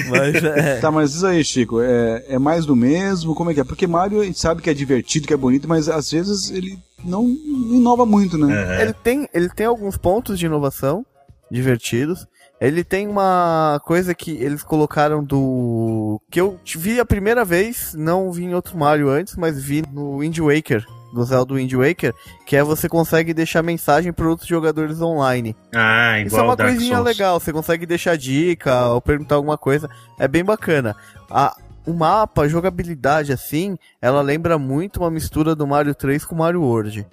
Mas, 0.09 0.35
é... 0.45 0.81
Tá, 0.81 0.91
mas 0.91 1.15
isso 1.15 1.27
aí, 1.27 1.45
Chico, 1.45 1.81
é, 1.81 2.25
é 2.29 2.39
mais 2.39 2.67
do 2.67 2.77
mesmo? 2.77 3.35
Como 3.35 3.51
é 3.51 3.55
que 3.55 3.61
é? 3.61 3.65
Porque 3.65 3.87
Mario 3.87 4.21
a 4.21 4.25
gente 4.25 4.39
sabe 4.39 4.63
que 4.63 4.71
é 4.71 4.75
divertido, 4.75 5.27
que 5.27 5.35
é 5.35 5.37
bonito, 5.37 5.69
mas 5.69 5.89
às 5.89 6.11
vezes 6.11 6.51
ele 6.51 6.79
não 7.05 7.25
inova 7.27 8.05
muito, 8.05 8.37
né? 8.37 8.47
Uhum. 8.47 8.81
Ele, 8.81 8.93
tem, 8.93 9.29
ele 9.33 9.49
tem 9.49 9.67
alguns 9.67 9.97
pontos 9.97 10.39
de 10.39 10.47
inovação 10.47 11.05
divertidos. 11.51 12.27
Ele 12.61 12.83
tem 12.83 13.07
uma 13.07 13.81
coisa 13.85 14.15
que 14.15 14.33
eles 14.33 14.65
colocaram 14.65 15.23
do. 15.23 16.21
que 16.29 16.41
eu 16.41 16.59
vi 16.77 16.99
a 16.99 17.05
primeira 17.05 17.45
vez, 17.45 17.95
não 17.97 18.33
vi 18.33 18.45
em 18.45 18.55
outro 18.55 18.77
Mario 18.77 19.09
antes, 19.09 19.37
mas 19.37 19.63
vi 19.63 19.85
no 19.93 20.19
Wind 20.19 20.39
Waker, 20.39 20.85
do 21.13 21.25
Zelda 21.25 21.55
Wind 21.55 21.73
Waker, 21.73 22.15
que 22.47 22.57
é 22.57 22.63
você 22.63 22.89
consegue 22.89 23.33
deixar 23.33 23.63
mensagem 23.63 24.13
para 24.13 24.29
outros 24.29 24.49
jogadores 24.49 25.01
online. 25.01 25.57
Ah, 25.75 26.19
igual 26.21 26.27
Isso 26.27 26.39
é 26.39 26.43
uma 26.43 26.57
Dark 26.57 26.71
coisinha 26.71 26.97
Souls. 26.97 27.07
legal, 27.07 27.41
você 27.41 27.53
consegue 27.53 27.87
deixar 27.87 28.17
dica 28.17 28.87
ou 28.89 29.01
perguntar 29.01 29.37
alguma 29.37 29.59
coisa, 29.59 29.89
é 30.19 30.29
bem 30.29 30.45
bacana. 30.45 30.95
A, 31.31 31.57
o 31.87 31.93
mapa, 31.93 32.43
a 32.43 32.49
jogabilidade 32.49 33.33
assim, 33.33 33.79
ela 34.01 34.21
lembra 34.21 34.59
muito 34.59 35.01
uma 35.01 35.11
mistura 35.11 35.55
do 35.55 35.67
Mario 35.67 35.95
3 35.95 36.25
com 36.25 36.35
Mario 36.35 36.63
World. 36.63 37.07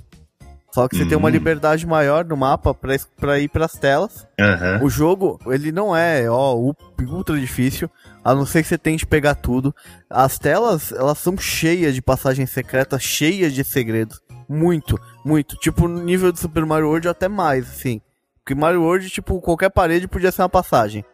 Só 0.75 0.89
que 0.89 0.97
você 0.97 1.05
tem 1.05 1.17
uma 1.17 1.29
hum. 1.29 1.31
liberdade 1.31 1.87
maior 1.87 2.25
no 2.25 2.35
mapa 2.35 2.73
pra, 2.73 2.97
pra 3.15 3.39
ir 3.39 3.47
pras 3.47 3.71
telas. 3.75 4.27
Uhum. 4.37 4.85
O 4.85 4.89
jogo, 4.89 5.39
ele 5.47 5.71
não 5.71 5.95
é, 5.95 6.29
ó, 6.29 6.53
ultra 6.53 7.39
difícil, 7.39 7.89
a 8.21 8.35
não 8.35 8.45
ser 8.45 8.61
que 8.61 8.67
você 8.67 8.77
tente 8.77 9.05
pegar 9.05 9.35
tudo. 9.35 9.73
As 10.09 10.37
telas, 10.37 10.91
elas 10.91 11.17
são 11.17 11.37
cheias 11.37 11.95
de 11.95 12.01
passagens 12.01 12.49
secretas, 12.49 13.01
cheias 13.01 13.53
de 13.53 13.63
segredos. 13.63 14.21
Muito, 14.49 14.99
muito. 15.23 15.55
Tipo, 15.59 15.87
no 15.87 16.03
nível 16.03 16.29
do 16.33 16.37
Super 16.37 16.65
Mario 16.65 16.89
World, 16.89 17.07
até 17.07 17.29
mais, 17.29 17.69
assim. 17.69 18.01
Porque 18.43 18.53
Mario 18.53 18.81
World, 18.81 19.09
tipo, 19.09 19.39
qualquer 19.39 19.69
parede 19.69 20.09
podia 20.09 20.29
ser 20.29 20.41
uma 20.41 20.49
passagem. 20.49 21.05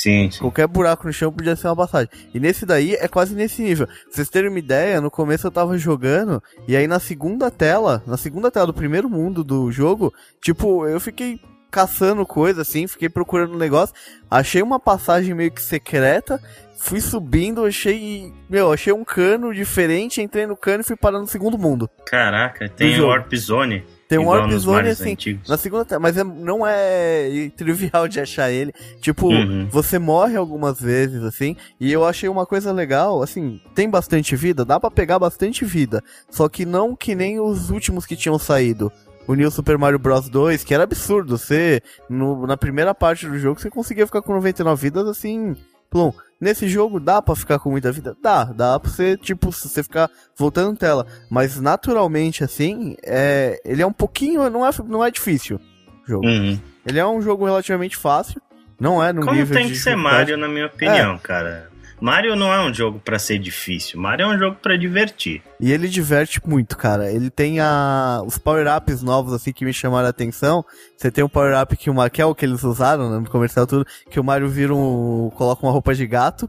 Sim, 0.00 0.30
sim. 0.30 0.38
Qualquer 0.38 0.66
buraco 0.66 1.06
no 1.06 1.12
chão 1.12 1.30
podia 1.30 1.54
ser 1.54 1.66
uma 1.68 1.76
passagem. 1.76 2.08
E 2.32 2.40
nesse 2.40 2.64
daí 2.64 2.94
é 2.94 3.06
quase 3.06 3.34
nesse 3.34 3.60
nível. 3.60 3.86
Pra 3.86 3.96
vocês 4.10 4.30
terem 4.30 4.48
uma 4.48 4.58
ideia, 4.58 4.98
no 4.98 5.10
começo 5.10 5.46
eu 5.46 5.50
tava 5.50 5.76
jogando, 5.76 6.42
e 6.66 6.74
aí 6.74 6.86
na 6.86 6.98
segunda 6.98 7.50
tela, 7.50 8.02
na 8.06 8.16
segunda 8.16 8.50
tela 8.50 8.68
do 8.68 8.72
primeiro 8.72 9.10
mundo 9.10 9.44
do 9.44 9.70
jogo, 9.70 10.10
tipo, 10.40 10.86
eu 10.86 10.98
fiquei 10.98 11.38
caçando 11.70 12.24
coisa 12.24 12.62
assim, 12.62 12.86
fiquei 12.86 13.10
procurando 13.10 13.52
um 13.52 13.58
negócio, 13.58 13.94
achei 14.30 14.62
uma 14.62 14.80
passagem 14.80 15.34
meio 15.34 15.52
que 15.52 15.60
secreta, 15.60 16.42
fui 16.80 17.00
subindo, 17.00 17.64
achei. 17.64 18.32
Meu, 18.48 18.72
achei 18.72 18.92
um 18.92 19.04
cano 19.04 19.54
diferente, 19.54 20.22
entrei 20.22 20.46
no 20.46 20.56
cano 20.56 20.80
e 20.80 20.84
fui 20.84 20.96
parar 20.96 21.20
no 21.20 21.26
segundo 21.26 21.58
mundo. 21.58 21.88
Caraca, 22.06 22.68
tem 22.68 22.98
o 23.00 23.06
Warp 23.06 23.32
Zone. 23.34 23.84
Tem 24.08 24.18
um 24.18 24.26
Warp 24.26 24.50
Zone 24.52 24.88
assim, 24.88 25.12
antigos. 25.12 25.48
na 25.48 25.56
segunda, 25.56 26.00
mas 26.00 26.16
é, 26.16 26.24
não 26.24 26.66
é 26.66 27.48
trivial 27.56 28.08
de 28.08 28.18
achar 28.18 28.50
ele. 28.50 28.72
Tipo, 29.00 29.28
uhum. 29.28 29.68
você 29.70 29.98
morre 30.00 30.36
algumas 30.36 30.80
vezes 30.80 31.22
assim, 31.22 31.54
e 31.78 31.92
eu 31.92 32.04
achei 32.04 32.28
uma 32.28 32.44
coisa 32.44 32.72
legal, 32.72 33.22
assim, 33.22 33.60
tem 33.72 33.88
bastante 33.88 34.34
vida, 34.34 34.64
dá 34.64 34.80
para 34.80 34.90
pegar 34.90 35.18
bastante 35.18 35.64
vida, 35.64 36.02
só 36.28 36.48
que 36.48 36.66
não 36.66 36.96
que 36.96 37.14
nem 37.14 37.38
os 37.38 37.70
últimos 37.70 38.04
que 38.04 38.16
tinham 38.16 38.38
saído. 38.38 38.90
O 39.28 39.34
New 39.34 39.50
Super 39.50 39.78
Mario 39.78 39.98
Bros 39.98 40.28
2, 40.28 40.64
que 40.64 40.74
era 40.74 40.82
absurdo, 40.82 41.38
você 41.38 41.80
no, 42.08 42.48
na 42.48 42.56
primeira 42.56 42.92
parte 42.92 43.28
do 43.28 43.38
jogo 43.38 43.60
você 43.60 43.70
conseguia 43.70 44.06
ficar 44.06 44.22
com 44.22 44.32
99 44.32 44.82
vidas 44.82 45.06
assim, 45.06 45.54
plum. 45.90 46.12
Nesse 46.40 46.66
jogo 46.68 46.98
dá 46.98 47.20
para 47.20 47.36
ficar 47.36 47.58
com 47.58 47.70
muita 47.70 47.92
vida? 47.92 48.16
Dá, 48.22 48.44
dá 48.44 48.80
pra 48.80 48.90
você, 48.90 49.16
tipo, 49.16 49.52
você 49.52 49.82
ficar 49.82 50.08
voltando 50.38 50.78
tela. 50.78 51.06
Mas 51.28 51.60
naturalmente, 51.60 52.42
assim, 52.42 52.96
é, 53.02 53.60
ele 53.62 53.82
é 53.82 53.86
um 53.86 53.92
pouquinho, 53.92 54.48
não 54.48 54.66
é, 54.66 54.70
não 54.86 55.04
é 55.04 55.10
difícil 55.10 55.60
o 56.02 56.08
jogo. 56.08 56.26
Uhum. 56.26 56.58
Ele 56.86 56.98
é 56.98 57.06
um 57.06 57.20
jogo 57.20 57.44
relativamente 57.44 57.94
fácil, 57.94 58.40
não 58.80 59.04
é 59.04 59.12
no 59.12 59.20
Como 59.20 59.36
nível 59.36 59.54
tem 59.54 59.68
que 59.68 59.76
ser 59.76 59.94
Mario, 59.96 60.38
na 60.38 60.48
minha 60.48 60.66
opinião, 60.66 61.14
é. 61.16 61.18
cara. 61.18 61.69
Mario 62.00 62.34
não 62.34 62.52
é 62.52 62.60
um 62.60 62.72
jogo 62.72 62.98
para 62.98 63.18
ser 63.18 63.38
difícil, 63.38 64.00
Mario 64.00 64.24
é 64.24 64.26
um 64.28 64.38
jogo 64.38 64.56
para 64.62 64.76
divertir. 64.76 65.42
E 65.60 65.70
ele 65.70 65.88
diverte 65.88 66.40
muito, 66.46 66.76
cara. 66.76 67.12
Ele 67.12 67.30
tem 67.30 67.60
a 67.60 68.22
os 68.24 68.38
power-ups 68.38 69.02
novos 69.02 69.32
assim 69.32 69.52
que 69.52 69.64
me 69.64 69.72
chamaram 69.72 70.06
a 70.06 70.10
atenção. 70.10 70.64
Você 70.96 71.10
tem 71.10 71.22
um 71.22 71.28
power-up 71.28 71.76
que 71.76 71.90
o 71.90 72.10
que 72.10 72.22
é 72.22 72.24
o 72.24 72.34
que 72.34 72.44
eles 72.44 72.62
usaram 72.64 73.10
né, 73.10 73.18
no 73.18 73.28
comercial 73.28 73.66
tudo, 73.66 73.86
que 74.08 74.18
o 74.18 74.24
Mario 74.24 74.48
vira 74.48 74.74
um 74.74 75.30
coloca 75.36 75.64
uma 75.64 75.72
roupa 75.72 75.94
de 75.94 76.06
gato. 76.06 76.48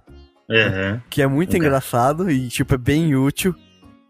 Uhum. 0.50 1.00
Que 1.10 1.22
é 1.22 1.28
muito 1.28 1.56
engraçado 1.56 2.30
e 2.30 2.48
tipo 2.48 2.76
é 2.76 2.78
bem 2.78 3.16
útil. 3.16 3.56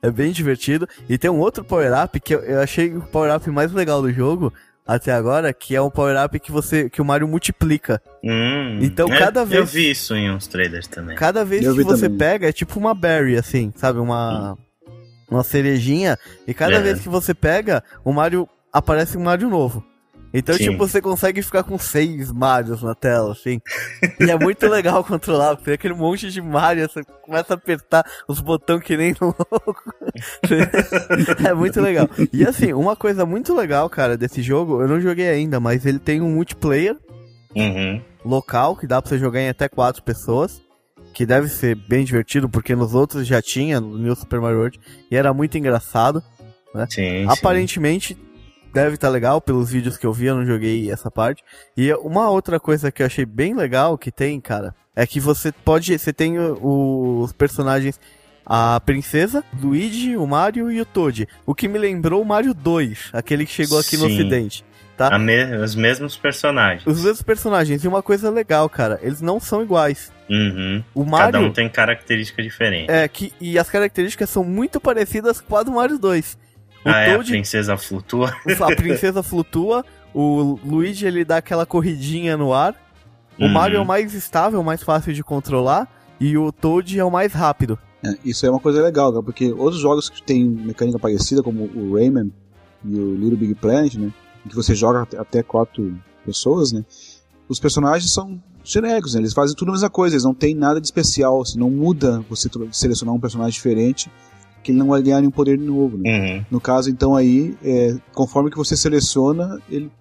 É 0.04 0.10
bem 0.10 0.32
divertido. 0.32 0.88
E 1.08 1.16
tem 1.18 1.30
um 1.30 1.40
outro 1.40 1.64
power-up 1.64 2.20
que 2.20 2.34
eu, 2.34 2.40
eu 2.40 2.60
achei 2.60 2.96
o 2.96 3.02
power-up 3.02 3.48
mais 3.52 3.72
legal 3.72 4.02
do 4.02 4.12
jogo, 4.12 4.52
até 4.86 5.12
agora, 5.12 5.54
que 5.54 5.76
é 5.76 5.82
um 5.82 5.90
power-up 5.90 6.40
que 6.40 6.52
você 6.52 6.90
que 6.90 7.02
o 7.02 7.06
Mario 7.06 7.28
multiplica. 7.28 8.02
Hum, 8.24 8.80
então 8.82 9.08
cada 9.08 9.46
vez 9.46 9.60
eu 9.60 9.66
vi 9.66 9.92
isso 9.92 10.16
em 10.16 10.32
uns 10.32 10.48
trailers 10.48 10.88
também. 10.88 11.16
Cada 11.16 11.46
vez 11.46 11.64
eu 11.64 11.76
que 11.76 11.84
você 11.84 12.04
também. 12.04 12.18
pega 12.18 12.50
é 12.50 12.52
tipo 12.52 12.80
uma 12.80 12.94
berry 12.94 13.38
assim, 13.38 13.72
sabe, 13.76 14.00
uma 14.00 14.54
hum. 14.54 14.92
uma 15.30 15.44
cerejinha 15.44 16.18
e 16.48 16.54
cada 16.54 16.76
é. 16.76 16.82
vez 16.82 17.00
que 17.00 17.10
você 17.10 17.34
pega, 17.34 17.84
o 18.04 18.12
Mario 18.12 18.48
aparece 18.72 19.18
um 19.18 19.24
Mario 19.24 19.50
novo. 19.50 19.84
Então, 20.34 20.56
Sim. 20.56 20.72
tipo, 20.72 20.88
você 20.88 21.02
consegue 21.02 21.42
ficar 21.42 21.64
com 21.64 21.78
seis 21.78 22.32
Marios 22.32 22.82
na 22.82 22.96
tela, 22.96 23.34
assim. 23.34 23.60
e 24.20 24.32
é 24.32 24.38
muito 24.38 24.68
legal 24.68 25.04
controlar, 25.06 25.56
porque 25.56 25.66
tem 25.66 25.74
aquele 25.74 25.94
monte 25.94 26.32
de 26.32 26.42
Mario, 26.42 26.90
você 26.90 27.04
começa 27.22 27.54
a 27.54 27.56
apertar 27.56 28.06
os 28.28 28.40
botões 28.40 28.84
que 28.84 28.96
nem 28.96 29.14
louco. 29.20 29.94
é 31.46 31.54
muito 31.54 31.82
legal. 31.82 32.10
E 32.32 32.46
assim, 32.46 32.72
uma 32.72 32.96
coisa 32.96 33.26
muito 33.26 33.54
legal, 33.54 33.90
cara, 33.90 34.18
desse 34.18 34.42
jogo, 34.42 34.82
eu 34.82 34.88
não 34.88 35.02
joguei 35.02 35.30
ainda, 35.30 35.60
mas 35.60 35.86
ele 35.86 36.00
tem 36.00 36.22
um 36.22 36.32
multiplayer 36.32 36.96
uhum. 37.54 38.02
local, 38.24 38.76
que 38.76 38.88
dá 38.88 39.02
pra 39.02 39.10
você 39.10 39.20
jogar 39.20 39.42
em 39.42 39.50
até 39.50 39.68
quatro 39.68 40.02
pessoas. 40.02 40.62
Que 41.14 41.26
deve 41.26 41.50
ser 41.50 41.76
bem 41.76 42.06
divertido, 42.06 42.48
porque 42.48 42.74
nos 42.74 42.94
outros 42.94 43.28
já 43.28 43.42
tinha, 43.42 43.82
no 43.82 43.98
New 43.98 44.16
Super 44.16 44.40
Mario 44.40 44.60
World, 44.60 44.80
e 45.12 45.18
era 45.18 45.34
muito 45.34 45.58
engraçado. 45.58 46.24
Né? 46.74 46.88
Sim, 46.90 47.26
Aparentemente, 47.28 48.14
sim 48.14 48.31
deve 48.74 48.96
estar 48.96 49.08
tá 49.08 49.14
legal 49.14 49.42
pelos 49.42 49.72
vídeos 49.72 49.98
que 49.98 50.06
eu 50.06 50.14
vi, 50.14 50.26
eu 50.26 50.36
não 50.36 50.46
joguei 50.46 50.92
essa 50.92 51.12
parte. 51.12 51.44
E 51.76 51.94
uma 51.96 52.30
outra 52.30 52.60
coisa 52.60 52.92
que 52.92 53.02
eu 53.02 53.06
achei 53.06 53.26
bem 53.26 53.54
legal 53.54 53.98
que 53.98 54.12
tem, 54.12 54.40
cara, 54.40 54.74
é 54.96 55.06
que 55.06 55.20
você 55.20 55.52
pode, 55.52 55.98
você 55.98 56.12
tem 56.12 56.38
os 56.40 57.32
personagens 57.34 58.00
a 58.46 58.80
princesa, 58.80 59.44
Luigi, 59.62 60.18
o 60.18 60.26
Mario 60.26 60.72
e 60.72 60.82
o 60.82 60.86
Toad. 60.86 61.28
O 61.46 61.54
que 61.54 61.68
me 61.68 61.78
lembrou 61.78 62.22
o 62.22 62.26
Mario 62.26 62.54
2, 62.54 63.12
aquele 63.14 63.46
que 63.46 63.52
chegou 63.52 63.80
aqui 63.80 63.96
Sim. 63.96 63.98
no 63.98 64.06
ocidente. 64.08 64.66
tá? 64.98 65.18
Me 65.18 65.56
os 65.58 65.76
mesmos 65.76 66.18
personagens. 66.18 66.86
Os 66.86 67.04
mesmos 67.04 67.22
personagens. 67.22 67.84
E 67.84 67.88
uma 67.88 68.02
coisa 68.02 68.30
legal, 68.30 68.68
cara, 68.68 69.00
eles 69.02 69.22
não 69.22 69.40
são 69.40 69.62
iguais. 69.62 70.12
Uhum. 70.30 70.84
O 70.94 71.06
Mario, 71.06 71.32
Cada 71.34 71.40
um 71.40 71.52
tem 71.52 71.70
característica 71.70 72.42
diferente. 72.42 72.92
É, 72.92 73.08
que, 73.08 73.32
e 73.40 73.58
as 73.58 73.70
características 73.70 74.30
são 74.30 74.44
muito 74.44 74.80
parecidas 74.80 75.40
com 75.40 75.56
a 75.56 75.64
do 75.64 75.72
Mario 75.72 75.98
2. 75.98 76.38
O 76.84 76.90
ah, 76.90 77.06
Toad, 77.06 77.10
é, 77.10 77.14
a 77.14 77.24
princesa 77.24 77.78
flutua. 77.78 78.34
A 78.60 78.76
princesa 78.76 79.22
flutua, 79.22 79.86
o 80.14 80.60
Luigi 80.66 81.06
ele 81.06 81.24
dá 81.24 81.38
aquela 81.38 81.66
corridinha 81.66 82.36
no 82.36 82.54
ar. 82.54 82.76
O 83.40 83.46
uhum. 83.46 83.52
Mario 83.52 83.78
é 83.78 83.80
o 83.80 83.86
mais 83.86 84.14
estável, 84.14 84.64
mais 84.64 84.82
fácil 84.82 85.14
de 85.14 85.24
controlar. 85.24 85.88
E 86.20 86.38
o 86.38 86.52
Toad 86.52 87.00
é 87.00 87.04
o 87.04 87.12
mais 87.12 87.34
rápido. 87.34 87.78
É, 88.04 88.16
isso 88.26 88.46
é 88.46 88.50
uma 88.50 88.60
coisa 88.60 88.82
legal, 88.82 89.12
cara, 89.12 89.24
porque 89.24 89.52
outros 89.52 89.82
jogos 89.82 90.10
que 90.10 90.22
tem 90.22 90.48
mecânica 90.50 90.98
parecida, 90.98 91.44
como 91.44 91.64
o 91.64 91.96
Rayman 91.96 92.32
e 92.84 92.96
o 92.96 93.16
Little 93.16 93.38
Big 93.38 93.56
Planet, 93.56 93.96
né? 93.96 94.12
Em 94.46 94.50
que 94.50 94.56
você 94.56 94.74
joga 94.74 95.08
até 95.18 95.44
quatro 95.44 95.96
pessoas, 96.26 96.72
né? 96.72 96.84
Os 97.48 97.60
personagens 97.60 98.12
são 98.12 98.42
genéricos, 98.64 99.14
né? 99.14 99.22
Eles 99.22 99.34
fazem 99.34 99.56
tudo 99.56 99.70
a 99.70 99.74
mesma 99.74 99.90
coisa, 99.90 100.16
eles 100.16 100.24
não 100.24 100.34
tem 100.34 100.56
nada 100.56 100.82
de 100.82 100.88
especial, 100.88 101.42
assim, 101.42 101.60
não 101.60 101.70
muda 101.70 102.24
você 102.30 102.50
selecionar 102.72 103.14
um 103.14 103.20
personagem 103.20 103.54
diferente 103.54 104.10
que 104.64 104.72
ele 104.72 104.80
não 104.80 104.88
vai 104.88 105.02
ganhar 105.02 105.20
nenhum 105.20 105.32
poder 105.32 105.58
novo. 105.58 105.98
Né? 105.98 106.10
Uhum. 106.10 106.46
No 106.52 106.62
caso, 106.62 106.90
então, 106.90 107.16
aí, 107.16 107.56
é, 107.64 107.96
conforme 108.14 108.50
que 108.50 108.58
você 108.58 108.76
seleciona, 108.76 109.60
ele 109.70 109.92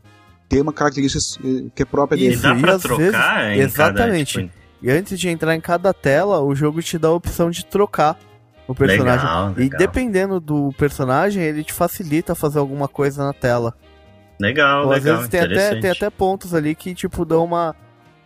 tem 0.49 0.61
uma 0.61 0.73
característica 0.73 1.47
é, 1.47 1.65
que 1.75 1.83
é 1.83 1.85
própria 1.85 2.19
dele. 2.19 2.35
E 2.35 2.39
dá 2.39 2.55
pra 2.55 2.79
trocar 2.79 3.49
vezes, 3.49 3.65
Exatamente. 3.65 4.35
Cada, 4.35 4.47
tipo... 4.49 4.61
E 4.83 4.91
antes 4.91 5.21
de 5.21 5.29
entrar 5.29 5.55
em 5.55 5.61
cada 5.61 5.93
tela, 5.93 6.41
o 6.41 6.55
jogo 6.55 6.83
te 6.83 6.99
dá 6.99 7.09
a 7.09 7.13
opção 7.13 7.51
de 7.51 7.65
trocar 7.65 8.19
o 8.67 8.75
personagem. 8.75 9.27
Legal, 9.27 9.49
legal. 9.49 9.63
E 9.63 9.69
dependendo 9.69 10.41
do 10.41 10.73
personagem, 10.79 11.43
ele 11.43 11.63
te 11.63 11.73
facilita 11.73 12.35
fazer 12.35 12.59
alguma 12.59 12.89
coisa 12.89 13.25
na 13.25 13.33
tela. 13.33 13.75
Legal, 14.41 14.87
Ou, 14.87 14.93
às 14.93 15.05
legal. 15.05 15.17
vezes 15.17 15.31
tem 15.31 15.41
até, 15.41 15.81
tem 15.81 15.91
até 15.91 16.09
pontos 16.09 16.55
ali 16.55 16.75
que, 16.75 16.95
tipo, 16.95 17.25
dão 17.27 17.45
uma 17.45 17.77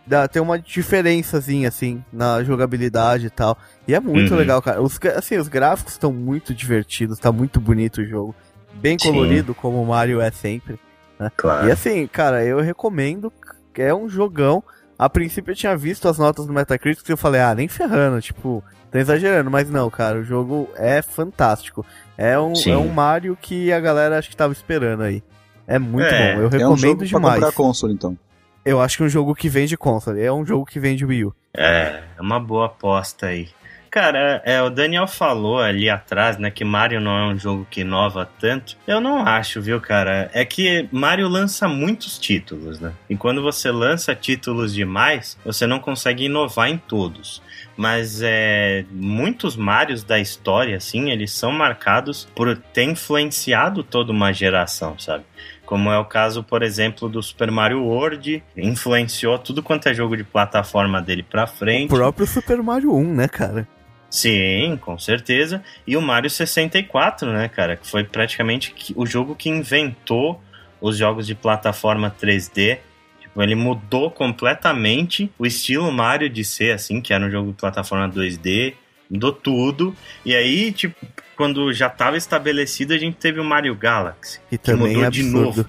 dá, 0.05 0.27
tem 0.27 0.41
uma 0.41 0.59
diferençazinha, 0.59 1.67
assim, 1.67 2.03
na 2.11 2.43
jogabilidade 2.43 3.27
e 3.27 3.29
tal. 3.29 3.57
E 3.87 3.95
é 3.95 3.99
muito 3.99 4.31
uhum. 4.31 4.37
legal, 4.37 4.61
cara. 4.61 4.81
Os, 4.81 4.99
assim, 5.15 5.37
os 5.37 5.47
gráficos 5.47 5.93
estão 5.93 6.13
muito 6.13 6.53
divertidos, 6.53 7.19
tá 7.19 7.31
muito 7.31 7.59
bonito 7.59 8.01
o 8.01 8.05
jogo. 8.05 8.35
Bem 8.75 8.97
colorido, 8.97 9.53
Sim. 9.53 9.59
como 9.61 9.81
o 9.81 9.85
Mario 9.85 10.21
é 10.21 10.31
sempre. 10.31 10.79
Né? 11.19 11.31
Claro. 11.35 11.67
E 11.67 11.71
assim, 11.71 12.07
cara, 12.07 12.43
eu 12.43 12.59
recomendo, 12.59 13.31
é 13.75 13.93
um 13.93 14.07
jogão. 14.09 14.63
A 14.97 15.09
princípio 15.09 15.51
eu 15.51 15.55
tinha 15.55 15.75
visto 15.75 16.07
as 16.07 16.17
notas 16.17 16.45
do 16.45 16.53
Metacritic 16.53 17.07
e 17.07 17.11
eu 17.11 17.17
falei, 17.17 17.41
ah, 17.41 17.53
nem 17.53 17.67
ferrando, 17.67 18.21
tipo, 18.21 18.63
tá 18.89 18.99
exagerando, 18.99 19.51
mas 19.51 19.69
não, 19.69 19.89
cara, 19.89 20.19
o 20.19 20.23
jogo 20.23 20.69
é 20.75 21.01
fantástico. 21.01 21.85
É 22.17 22.39
um, 22.39 22.53
é 22.65 22.77
um 22.77 22.87
Mario 22.87 23.37
que 23.39 23.73
a 23.73 23.79
galera 23.79 24.17
acho 24.17 24.29
que 24.29 24.37
tava 24.37 24.53
esperando 24.53 25.03
aí. 25.03 25.21
É 25.67 25.79
muito 25.79 26.05
é, 26.05 26.35
bom, 26.35 26.41
eu 26.41 26.49
recomendo 26.49 26.61
é 26.61 26.69
um 26.69 26.77
jogo 26.77 27.05
demais. 27.05 27.39
Pra 27.39 27.47
comprar 27.47 27.51
console, 27.51 27.93
então. 27.93 28.17
Eu 28.65 28.81
acho 28.81 28.97
que 28.97 29.03
é 29.03 29.05
um 29.05 29.09
jogo 29.09 29.35
que 29.35 29.47
vende 29.47 29.77
console. 29.77 30.21
É 30.21 30.33
um 30.33 30.45
jogo 30.45 30.65
que 30.65 30.79
vende 30.79 31.05
Wii 31.05 31.25
U. 31.25 31.35
É, 31.55 32.01
é 32.17 32.21
uma 32.21 32.39
boa 32.39 32.65
aposta 32.65 33.27
aí. 33.27 33.49
Cara, 33.95 34.41
é, 34.43 34.61
o 34.61 34.69
Daniel 34.69 35.07
falou 35.07 35.57
ali 35.61 35.89
atrás, 35.89 36.37
né, 36.37 36.51
que 36.51 36.65
Mario 36.65 36.99
não 36.99 37.17
é 37.17 37.27
um 37.27 37.39
jogo 37.39 37.65
que 37.71 37.79
inova 37.79 38.29
tanto. 38.41 38.75
Eu 38.85 38.99
não 38.99 39.25
acho, 39.25 39.61
viu, 39.61 39.79
cara? 39.79 40.29
É 40.33 40.43
que 40.43 40.89
Mario 40.91 41.29
lança 41.29 41.65
muitos 41.65 42.19
títulos, 42.19 42.77
né? 42.77 42.91
E 43.09 43.15
quando 43.15 43.41
você 43.41 43.71
lança 43.71 44.13
títulos 44.13 44.73
demais, 44.73 45.37
você 45.45 45.65
não 45.65 45.79
consegue 45.79 46.25
inovar 46.25 46.67
em 46.67 46.77
todos. 46.77 47.41
Mas 47.77 48.21
é, 48.21 48.83
muitos 48.91 49.55
Marios 49.55 50.03
da 50.03 50.19
história, 50.19 50.75
assim, 50.75 51.09
eles 51.09 51.31
são 51.31 51.53
marcados 51.53 52.27
por 52.35 52.57
ter 52.57 52.83
influenciado 52.83 53.81
toda 53.81 54.11
uma 54.11 54.33
geração, 54.33 54.99
sabe? 54.99 55.23
Como 55.65 55.91
é 55.91 55.97
o 55.97 56.05
caso, 56.05 56.43
por 56.43 56.61
exemplo, 56.63 57.09
do 57.09 57.21
Super 57.21 57.51
Mario 57.51 57.83
World, 57.83 58.43
influenciou 58.55 59.37
tudo 59.39 59.63
quanto 59.63 59.89
é 59.89 59.93
jogo 59.93 60.15
de 60.15 60.23
plataforma 60.23 61.01
dele 61.01 61.23
pra 61.23 61.47
frente. 61.47 61.91
O 61.91 61.95
próprio 61.95 62.27
Super 62.27 62.61
Mario 62.61 62.93
1, 62.93 63.13
né, 63.13 63.27
cara? 63.27 63.67
Sim, 64.09 64.77
com 64.81 64.97
certeza. 64.97 65.61
E 65.85 65.97
o 65.97 66.01
Mario 66.01 66.29
64, 66.29 67.31
né, 67.31 67.49
cara? 67.49 67.75
Que 67.75 67.85
foi 67.85 68.03
praticamente 68.03 68.73
o 68.95 69.05
jogo 69.05 69.35
que 69.35 69.49
inventou 69.49 70.41
os 70.79 70.97
jogos 70.97 71.27
de 71.27 71.35
plataforma 71.35 72.15
3D. 72.17 72.77
Tipo, 73.19 73.41
ele 73.41 73.55
mudou 73.55 74.09
completamente 74.09 75.29
o 75.37 75.45
estilo 75.45 75.91
Mario 75.91 76.29
de 76.29 76.45
ser, 76.45 76.71
assim, 76.73 77.01
que 77.01 77.13
era 77.13 77.25
um 77.25 77.29
jogo 77.29 77.51
de 77.51 77.57
plataforma 77.57 78.07
2D. 78.07 78.75
Mudou 79.09 79.33
tudo. 79.33 79.95
E 80.23 80.33
aí, 80.35 80.71
tipo, 80.71 80.95
quando 81.35 81.71
já 81.73 81.87
estava 81.87 82.17
estabelecido, 82.17 82.93
a 82.93 82.97
gente 82.97 83.17
teve 83.17 83.39
o 83.39 83.43
Mario 83.43 83.75
Galaxy. 83.75 84.39
Que, 84.49 84.57
que 84.57 84.73
mudou 84.73 85.05
é 85.05 85.09
de 85.09 85.23
novo. 85.23 85.65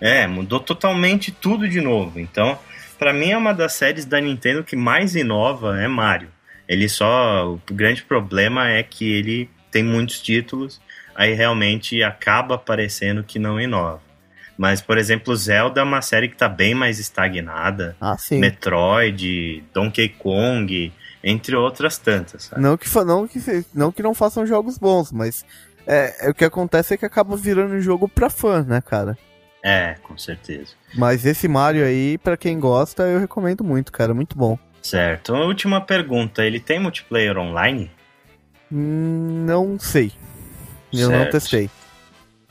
É, 0.00 0.26
mudou 0.26 0.60
totalmente 0.60 1.32
tudo 1.32 1.68
de 1.68 1.80
novo. 1.80 2.20
Então, 2.20 2.58
para 2.98 3.12
mim 3.12 3.30
é 3.30 3.36
uma 3.36 3.52
das 3.52 3.72
séries 3.72 4.04
da 4.04 4.20
Nintendo 4.20 4.62
que 4.62 4.76
mais 4.76 5.16
inova 5.16 5.80
é 5.80 5.88
Mario. 5.88 6.28
Ele 6.68 6.88
só. 6.88 7.54
O 7.54 7.60
grande 7.72 8.02
problema 8.02 8.68
é 8.68 8.82
que 8.82 9.10
ele 9.10 9.48
tem 9.70 9.82
muitos 9.82 10.20
títulos, 10.20 10.80
aí 11.14 11.34
realmente 11.34 12.02
acaba 12.02 12.58
parecendo 12.58 13.22
que 13.22 13.38
não 13.38 13.60
inova. 13.60 14.00
Mas, 14.56 14.80
por 14.80 14.96
exemplo, 14.96 15.36
Zelda 15.36 15.80
é 15.80 15.84
uma 15.84 16.00
série 16.00 16.28
que 16.28 16.36
tá 16.36 16.48
bem 16.48 16.74
mais 16.74 16.98
estagnada. 16.98 17.94
Ah, 18.00 18.16
sim. 18.16 18.38
Metroid, 18.38 19.62
Donkey 19.72 20.08
Kong, 20.08 20.92
entre 21.26 21.56
outras 21.56 21.98
tantas. 21.98 22.44
Sabe? 22.44 22.62
Não 22.62 22.76
que 22.76 22.88
não 23.04 23.26
que 23.26 23.64
não 23.74 23.90
que 23.90 24.02
não 24.02 24.14
façam 24.14 24.46
jogos 24.46 24.78
bons, 24.78 25.10
mas 25.10 25.44
é, 25.84 26.26
é, 26.28 26.30
o 26.30 26.34
que 26.34 26.44
acontece 26.44 26.94
é 26.94 26.96
que 26.96 27.04
acaba 27.04 27.36
virando 27.36 27.74
um 27.74 27.80
jogo 27.80 28.08
pra 28.08 28.30
fã, 28.30 28.62
né, 28.62 28.80
cara? 28.80 29.18
É, 29.62 29.96
com 30.04 30.16
certeza. 30.16 30.74
Mas 30.94 31.26
esse 31.26 31.48
Mario 31.48 31.84
aí, 31.84 32.16
para 32.18 32.36
quem 32.36 32.60
gosta, 32.60 33.02
eu 33.02 33.18
recomendo 33.18 33.64
muito, 33.64 33.90
cara, 33.90 34.14
muito 34.14 34.38
bom. 34.38 34.56
Certo. 34.80 35.34
A 35.34 35.44
última 35.44 35.80
pergunta, 35.80 36.44
ele 36.44 36.60
tem 36.60 36.78
multiplayer 36.78 37.36
online? 37.36 37.90
Hum, 38.70 39.44
não 39.44 39.76
sei. 39.80 40.12
Eu 40.92 41.08
certo. 41.08 41.24
não 41.24 41.30
testei. 41.30 41.70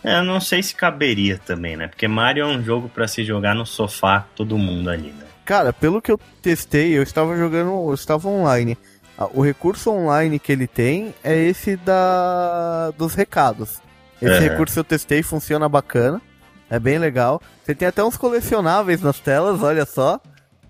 É, 0.03 0.19
eu 0.19 0.23
não 0.25 0.41
sei 0.41 0.61
se 0.61 0.75
caberia 0.75 1.37
também, 1.37 1.77
né? 1.77 1.87
Porque 1.87 2.07
Mario 2.09 2.43
é 2.43 2.47
um 2.47 2.61
jogo 2.61 2.89
para 2.89 3.07
se 3.07 3.23
jogar 3.23 3.55
no 3.55 3.65
sofá 3.65 4.27
todo 4.35 4.57
mundo 4.57 4.89
ali, 4.89 5.11
né? 5.11 5.24
Cara, 5.45 5.71
pelo 5.71 6.01
que 6.01 6.11
eu 6.11 6.19
testei, 6.41 6.97
eu 6.97 7.03
estava 7.03 7.37
jogando, 7.37 7.69
eu 7.69 7.93
estava 7.93 8.27
online. 8.27 8.75
Ah, 9.17 9.29
o 9.31 9.41
recurso 9.41 9.91
online 9.91 10.39
que 10.39 10.51
ele 10.51 10.67
tem 10.67 11.13
é 11.23 11.37
esse 11.37 11.77
da 11.77 12.91
dos 12.97 13.13
recados. 13.13 13.79
Esse 14.21 14.33
uhum. 14.33 14.49
recurso 14.49 14.79
eu 14.79 14.83
testei, 14.83 15.21
funciona 15.21 15.69
bacana. 15.69 16.21
É 16.69 16.79
bem 16.79 16.97
legal. 16.97 17.39
Você 17.63 17.75
tem 17.75 17.87
até 17.87 18.03
uns 18.03 18.17
colecionáveis 18.17 19.01
nas 19.01 19.19
telas, 19.19 19.61
olha 19.61 19.85
só. 19.85 20.19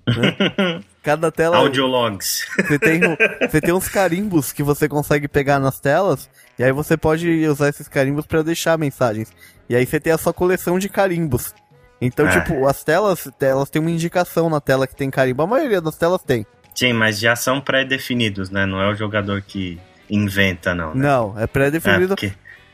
Né? 0.06 0.82
Cada 1.02 1.32
tela. 1.32 1.58
Audiologs. 1.58 2.46
Você 2.58 2.80
tem, 2.80 3.00
você 3.40 3.62
tem 3.62 3.74
uns 3.74 3.88
carimbos 3.88 4.52
que 4.52 4.64
você 4.64 4.90
consegue 4.90 5.28
pegar 5.28 5.60
nas 5.60 5.80
telas. 5.80 6.30
E 6.58 6.64
aí 6.64 6.72
você 6.72 6.98
pode 6.98 7.48
usar 7.48 7.70
esses 7.70 7.88
carimbos 7.88 8.26
para 8.26 8.42
deixar 8.42 8.78
mensagens. 8.78 9.32
E 9.70 9.76
aí 9.76 9.86
você 9.86 10.00
tem 10.00 10.12
a 10.12 10.18
sua 10.18 10.34
coleção 10.34 10.78
de 10.80 10.90
carimbos. 10.90 11.54
Então, 12.02 12.28
é. 12.28 12.40
tipo, 12.40 12.68
as 12.68 12.84
telas, 12.84 13.30
elas 13.40 13.70
têm 13.70 13.82
uma 13.82 13.92
indicação 13.92 14.50
na 14.50 14.60
tela 14.60 14.86
que 14.86 14.96
tem 14.96 15.10
carimbo. 15.10 15.44
A 15.44 15.48
maioria 15.48 15.82
das 15.82 15.96
telas 15.96 16.22
tem. 16.22 16.46
Sim, 16.74 16.94
mas 16.94 17.20
já 17.20 17.36
são 17.36 17.62
pré-definidos, 17.62 18.50
né? 18.50 18.66
Não 18.66 18.82
é 18.82 18.92
o 18.92 18.96
jogador 18.96 19.42
que 19.42 19.80
inventa, 20.10 20.76
não. 20.76 20.94
Né? 20.94 21.08
Não, 21.08 21.40
é 21.40 21.48
pré-definido. 21.48 22.16
É 22.22 22.32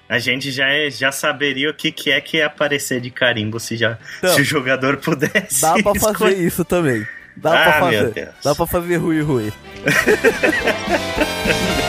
a 0.10 0.20
gente 0.20 0.52
já, 0.52 0.68
é, 0.68 0.90
já 0.90 1.10
saberia 1.10 1.70
o 1.70 1.74
que, 1.74 1.90
que 1.90 2.12
é 2.12 2.20
que 2.20 2.36
ia 2.38 2.48
aparecer 2.48 3.00
de 3.00 3.10
carimbo 3.10 3.62
se, 3.62 3.78
já, 3.78 3.98
então, 4.18 4.36
se 4.36 4.42
o 4.42 4.44
jogador 4.44 4.98
pudesse. 4.98 5.62
Dá 5.62 5.82
pra 5.82 5.94
escolher. 5.96 6.18
fazer 6.18 6.46
isso 6.46 6.66
também. 6.66 7.08
Dá 7.38 7.54
ah, 7.54 7.64
pra 7.64 7.80
fazer. 7.80 8.30
Dá 8.44 8.54
pra 8.54 8.68
fazer 8.68 8.98
ruim 8.98 9.22
ruim. 9.22 9.54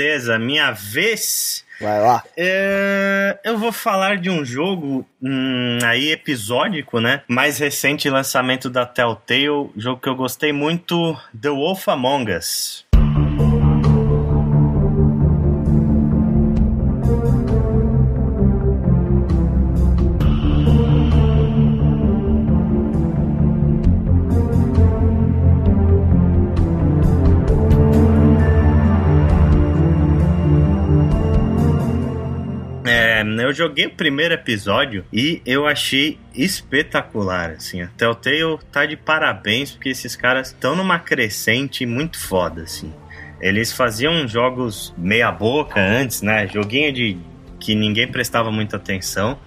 Beleza, 0.00 0.38
minha 0.38 0.70
vez. 0.70 1.62
Vai 1.78 2.00
lá. 2.00 2.24
É, 2.34 3.38
eu 3.44 3.58
vou 3.58 3.70
falar 3.70 4.16
de 4.16 4.30
um 4.30 4.42
jogo 4.42 5.06
hum, 5.22 5.78
aí 5.84 6.10
episódico, 6.10 7.00
né? 7.00 7.20
Mais 7.28 7.58
recente 7.58 8.08
lançamento 8.08 8.70
da 8.70 8.86
Telltale, 8.86 9.70
jogo 9.76 10.00
que 10.00 10.08
eu 10.08 10.16
gostei 10.16 10.54
muito, 10.54 11.14
The 11.38 11.50
Wolf 11.50 11.86
Among 11.86 12.32
Us. 12.32 12.89
Eu 33.50 33.54
joguei 33.54 33.86
o 33.86 33.90
primeiro 33.90 34.32
episódio 34.32 35.04
e 35.12 35.42
eu 35.44 35.66
achei 35.66 36.18
espetacular, 36.34 37.50
assim. 37.50 37.82
A 37.82 37.88
Telltale 37.88 38.58
tá 38.70 38.86
de 38.86 38.96
parabéns 38.96 39.72
porque 39.72 39.88
esses 39.88 40.14
caras 40.14 40.48
estão 40.48 40.76
numa 40.76 40.98
crescente 40.98 41.84
muito 41.84 42.18
foda, 42.18 42.62
assim. 42.62 42.92
Eles 43.40 43.72
faziam 43.72 44.26
jogos 44.28 44.94
meia 44.96 45.32
boca 45.32 45.80
antes, 45.80 46.22
né? 46.22 46.46
Joguinho 46.46 46.92
de 46.92 47.18
que 47.58 47.74
ninguém 47.74 48.06
prestava 48.06 48.50
muita 48.52 48.76
atenção. 48.76 49.38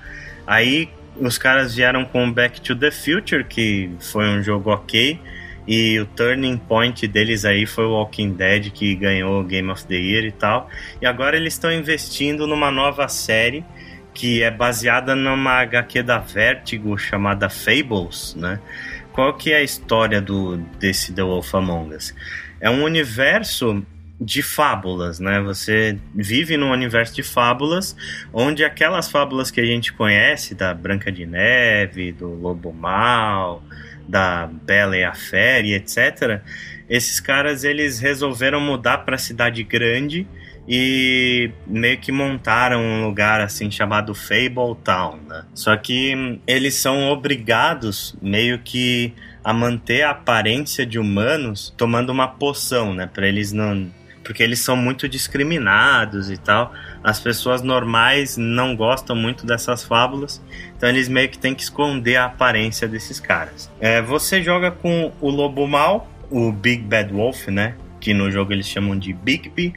Aí 0.46 0.90
os 1.18 1.38
caras 1.38 1.76
vieram 1.76 2.04
com 2.04 2.32
Back 2.32 2.60
to 2.60 2.76
the 2.76 2.92
Future, 2.92 3.46
que 3.46 3.90
foi 4.00 4.26
um 4.28 4.44
jogo 4.44 4.70
ok. 4.70 5.20
E 5.66 5.98
o 5.98 6.06
turning 6.06 6.58
point 6.58 7.08
deles 7.08 7.46
aí 7.46 7.66
foi 7.66 7.86
o 7.86 7.92
Walking 7.92 8.34
Dead, 8.34 8.70
que 8.72 8.96
ganhou 8.96 9.40
o 9.40 9.44
Game 9.46 9.72
of 9.72 9.86
the 9.86 9.96
Year 9.96 10.26
e 10.26 10.32
tal. 10.32 10.70
E 11.02 11.06
agora 11.06 11.38
eles 11.38 11.54
estão 11.54 11.72
investindo 11.72 12.46
numa 12.46 12.70
nova 12.70 13.08
série 13.08 13.64
que 14.14 14.44
é 14.44 14.52
baseada 14.52 15.16
numa 15.16 15.62
HQ 15.62 16.04
da 16.04 16.20
Vertigo 16.20 16.98
chamada 16.98 17.50
Fables, 17.50 18.36
né? 18.36 18.60
Qual 19.12 19.34
que 19.34 19.52
é 19.52 19.58
a 19.58 19.64
história 19.64 20.22
do 20.22 20.58
desse 20.80 21.14
The 21.14 21.24
Wolf 21.24 21.54
Among 21.54 21.96
Us? 21.96 22.16
É 22.60 22.70
um 22.70 22.84
universo 22.84 23.86
de 24.20 24.42
fábulas, 24.42 25.20
né? 25.20 25.42
Você 25.42 26.00
vive 26.16 26.58
num 26.58 26.72
universo 26.72 27.14
de 27.14 27.24
fábulas, 27.24 27.96
onde 28.32 28.64
aquelas 28.64 29.10
fábulas 29.10 29.52
que 29.52 29.60
a 29.60 29.66
gente 29.66 29.92
conhece, 29.94 30.56
da 30.56 30.74
Branca 30.74 31.12
de 31.12 31.26
Neve, 31.26 32.12
do 32.12 32.30
Lobo 32.30 32.72
Mal, 32.72 33.64
da 34.08 34.48
Bela 34.48 34.98
e 34.98 35.04
a 35.04 35.14
Fera 35.14 35.68
etc. 35.68 36.42
Esses 36.90 37.20
caras 37.20 37.64
eles 37.64 38.00
resolveram 38.00 38.60
mudar 38.60 39.00
para 39.00 39.16
a 39.16 39.20
cidade 39.20 39.64
grande 39.64 40.28
e 40.68 41.52
meio 41.68 41.98
que 41.98 42.12
montaram 42.12 42.80
um 42.80 43.06
lugar 43.06 43.42
assim 43.42 43.70
chamado 43.70 44.16
Fable 44.16 44.76
Town, 44.84 45.20
né? 45.28 45.44
Só 45.54 45.76
que 45.76 46.16
hum, 46.16 46.40
eles 46.48 46.76
são 46.76 47.10
obrigados 47.10 48.16
meio 48.22 48.60
que 48.60 49.14
a 49.44 49.54
manter 49.54 50.04
a 50.04 50.12
aparência 50.12 50.86
de 50.86 50.98
humanos 50.98 51.74
tomando 51.76 52.12
uma 52.12 52.28
poção, 52.28 52.94
né? 52.94 53.10
Para 53.12 53.28
eles 53.28 53.52
não 53.52 53.92
porque 54.24 54.42
eles 54.42 54.60
são 54.60 54.76
muito 54.76 55.08
discriminados 55.08 56.32
e 56.32 56.38
tal. 56.38 56.74
As 57.04 57.20
pessoas 57.20 57.62
normais 57.62 58.38
não 58.38 58.76
gostam 58.76 59.16
muito 59.16 59.46
dessas 59.46 59.84
fábulas, 59.84 60.42
então 60.76 60.88
eles 60.88 61.10
meio 61.10 61.30
que 61.30 61.38
têm 61.38 61.54
que 61.54 61.62
esconder 61.62 62.16
a 62.16 62.26
aparência 62.26 62.88
desses 62.88 63.20
caras. 63.20 63.70
É, 63.80 64.02
você 64.02 64.42
joga 64.42 64.72
com 64.72 65.12
o 65.20 65.30
lobo 65.30 65.68
mal, 65.68 66.10
o 66.32 66.52
Big 66.52 66.84
Bad 66.84 67.12
Wolf, 67.12 67.48
né? 67.50 67.76
Que 68.00 68.14
no 68.14 68.32
jogo 68.32 68.54
eles 68.54 68.68
chamam 68.68 68.98
de 68.98 69.14
Bigby. 69.14 69.74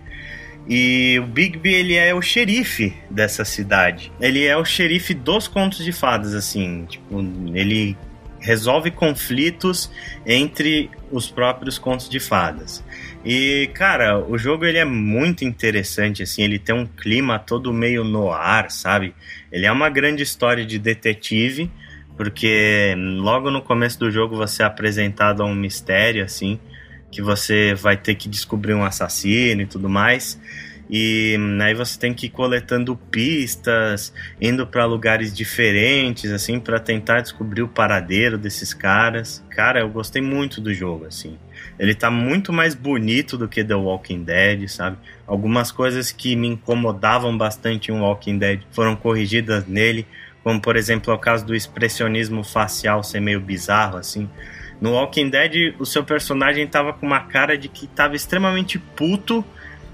E 0.69 1.19
o 1.21 1.27
Bigby, 1.27 1.73
ele 1.73 1.95
é 1.95 2.15
o 2.15 2.21
xerife 2.21 2.93
dessa 3.09 3.45
cidade. 3.45 4.13
Ele 4.21 4.45
é 4.45 4.57
o 4.57 4.65
xerife 4.65 5.15
dos 5.15 5.47
contos 5.47 5.85
de 5.85 5.93
fadas, 5.93 6.35
assim. 6.35 6.87
Tipo, 6.87 7.21
ele 7.55 7.97
resolve 8.41 8.91
conflitos 8.91 9.91
entre 10.25 10.91
os 11.11 11.31
próprios 11.31 11.79
contos 11.79 12.09
de 12.09 12.21
fadas. 12.21 12.83
E, 13.25 13.69
cara, 13.75 14.19
o 14.19 14.39
jogo 14.39 14.65
ele 14.65 14.79
é 14.79 14.85
muito 14.85 15.45
interessante, 15.45 16.23
assim, 16.23 16.43
ele 16.43 16.59
tem 16.59 16.75
um 16.75 16.87
clima 16.87 17.41
todo 17.41 17.73
meio 17.73 18.05
no 18.05 18.31
ar, 18.31 18.71
sabe? 18.71 19.15
Ele 19.51 19.67
é 19.67 19.73
uma 19.73 19.91
grande 19.91 20.23
história 20.23 20.65
de 20.65 20.79
detetive, 20.79 21.69
porque 22.17 22.95
logo 22.97 23.51
no 23.51 23.61
começo 23.61 23.99
do 23.99 24.13
jogo 24.13 24.37
você 24.37 24.63
é 24.63 24.67
apresentado 24.67 25.43
a 25.43 25.47
um 25.47 25.55
mistério, 25.55 26.25
assim, 26.25 26.61
que 27.11 27.23
você 27.23 27.75
vai 27.75 27.97
ter 27.97 28.15
que 28.15 28.29
descobrir 28.29 28.75
um 28.75 28.85
assassino 28.85 29.63
e 29.63 29.67
tudo 29.67 29.89
mais. 29.89 30.39
E 30.89 31.37
aí 31.61 31.75
você 31.75 31.99
tem 31.99 32.15
que 32.15 32.27
ir 32.27 32.31
coletando 32.31 32.97
pistas, 32.97 34.13
indo 34.41 34.67
para 34.67 34.85
lugares 34.85 35.35
diferentes, 35.35 36.31
assim, 36.31 36.61
para 36.61 36.79
tentar 36.79 37.23
descobrir 37.23 37.63
o 37.63 37.69
paradeiro 37.69 38.39
desses 38.39 38.73
caras. 38.73 39.45
Cara, 39.51 39.81
eu 39.81 39.89
gostei 39.89 40.23
muito 40.23 40.61
do 40.61 40.73
jogo, 40.73 41.07
assim. 41.07 41.37
Ele 41.79 41.95
tá 41.95 42.11
muito 42.11 42.53
mais 42.53 42.75
bonito 42.75 43.37
do 43.37 43.49
que 43.49 43.65
The 43.65 43.75
Walking 43.75 44.23
Dead, 44.23 44.69
sabe? 44.69 44.97
Algumas 45.27 45.73
coisas 45.73 46.13
que 46.13 46.37
me 46.37 46.47
incomodavam 46.49 47.37
bastante 47.37 47.91
em 47.91 47.99
Walking 47.99 48.39
Dead 48.39 48.61
foram 48.71 48.95
corrigidas 48.95 49.67
nele, 49.67 50.07
como 50.45 50.61
por 50.61 50.77
exemplo 50.77 51.13
o 51.13 51.19
caso 51.19 51.45
do 51.45 51.55
expressionismo 51.55 52.45
facial 52.45 53.03
ser 53.03 53.21
meio 53.21 53.41
bizarro, 53.41 53.99
assim. 53.99 54.31
No 54.81 54.93
Walking 54.93 55.31
Dead, 55.31 55.75
o 55.79 55.87
seu 55.87 56.05
personagem 56.05 56.67
tava 56.67 56.93
com 56.93 57.07
uma 57.07 57.21
cara 57.21 57.57
de 57.57 57.69
que 57.69 57.87
tava 57.87 58.15
extremamente 58.15 58.79
puto 58.79 59.45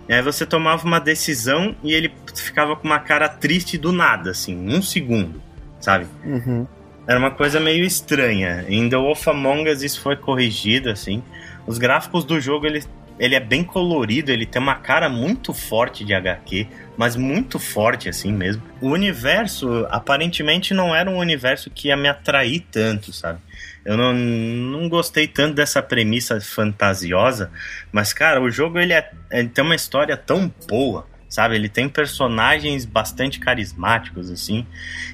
e 0.09 0.12
aí 0.12 0.23
você 0.23 0.45
tomava 0.45 0.85
uma 0.85 0.99
decisão 0.99 1.77
e 1.83 1.92
ele 1.92 2.12
ficava 2.35 2.75
com 2.75 2.87
uma 2.87 2.99
cara 2.99 3.29
triste 3.29 3.79
do 3.79 3.92
nada, 3.92 4.31
assim, 4.31 4.57
um 4.68 4.83
segundo, 4.83 5.40
sabe? 5.81 6.07
Uhum. 6.25 6.66
Era 7.07 7.18
uma 7.18 7.31
coisa 7.31 7.61
meio 7.61 7.85
estranha. 7.85 8.64
Em 8.68 8.88
The 8.88 8.97
Wolf 8.97 9.27
Among 9.29 9.71
Us 9.71 9.83
isso 9.83 10.01
foi 10.01 10.16
corrigido, 10.16 10.90
assim. 10.90 11.23
Os 11.66 11.79
gráficos 11.79 12.25
do 12.25 12.40
jogo, 12.40 12.66
ele, 12.66 12.83
ele 13.23 13.37
é 13.37 13.41
bem 13.41 13.63
colorido, 13.63 14.33
ele 14.33 14.45
tem 14.45 14.61
uma 14.61 14.75
cara 14.75 15.09
muito 15.09 15.55
forte 15.55 16.05
de 16.05 16.13
HQ, 16.13 16.67
mas 16.97 17.15
muito 17.15 17.57
forte 17.57 18.09
assim 18.09 18.33
mesmo. 18.33 18.61
O 18.81 18.89
universo, 18.89 19.87
aparentemente, 19.91 20.75
não 20.75 20.93
era 20.93 21.09
um 21.09 21.19
universo 21.19 21.71
que 21.71 21.87
ia 21.87 21.97
me 21.97 22.09
atrair 22.09 22.67
tanto, 22.73 23.13
sabe? 23.13 23.39
Eu 23.85 23.97
não, 23.97 24.13
não 24.13 24.89
gostei 24.89 25.29
tanto 25.29 25.55
dessa 25.55 25.81
premissa 25.81 26.41
fantasiosa, 26.41 27.49
mas, 27.93 28.13
cara, 28.13 28.43
o 28.43 28.51
jogo 28.51 28.81
ele, 28.81 28.93
é, 28.93 29.09
ele 29.31 29.49
tem 29.49 29.65
uma 29.65 29.77
história 29.77 30.17
tão 30.17 30.53
boa, 30.67 31.07
sabe? 31.33 31.55
Ele 31.55 31.68
tem 31.68 31.88
personagens 31.88 32.85
bastante 32.85 33.40
carismáticos, 33.40 34.31
assim. 34.31 34.66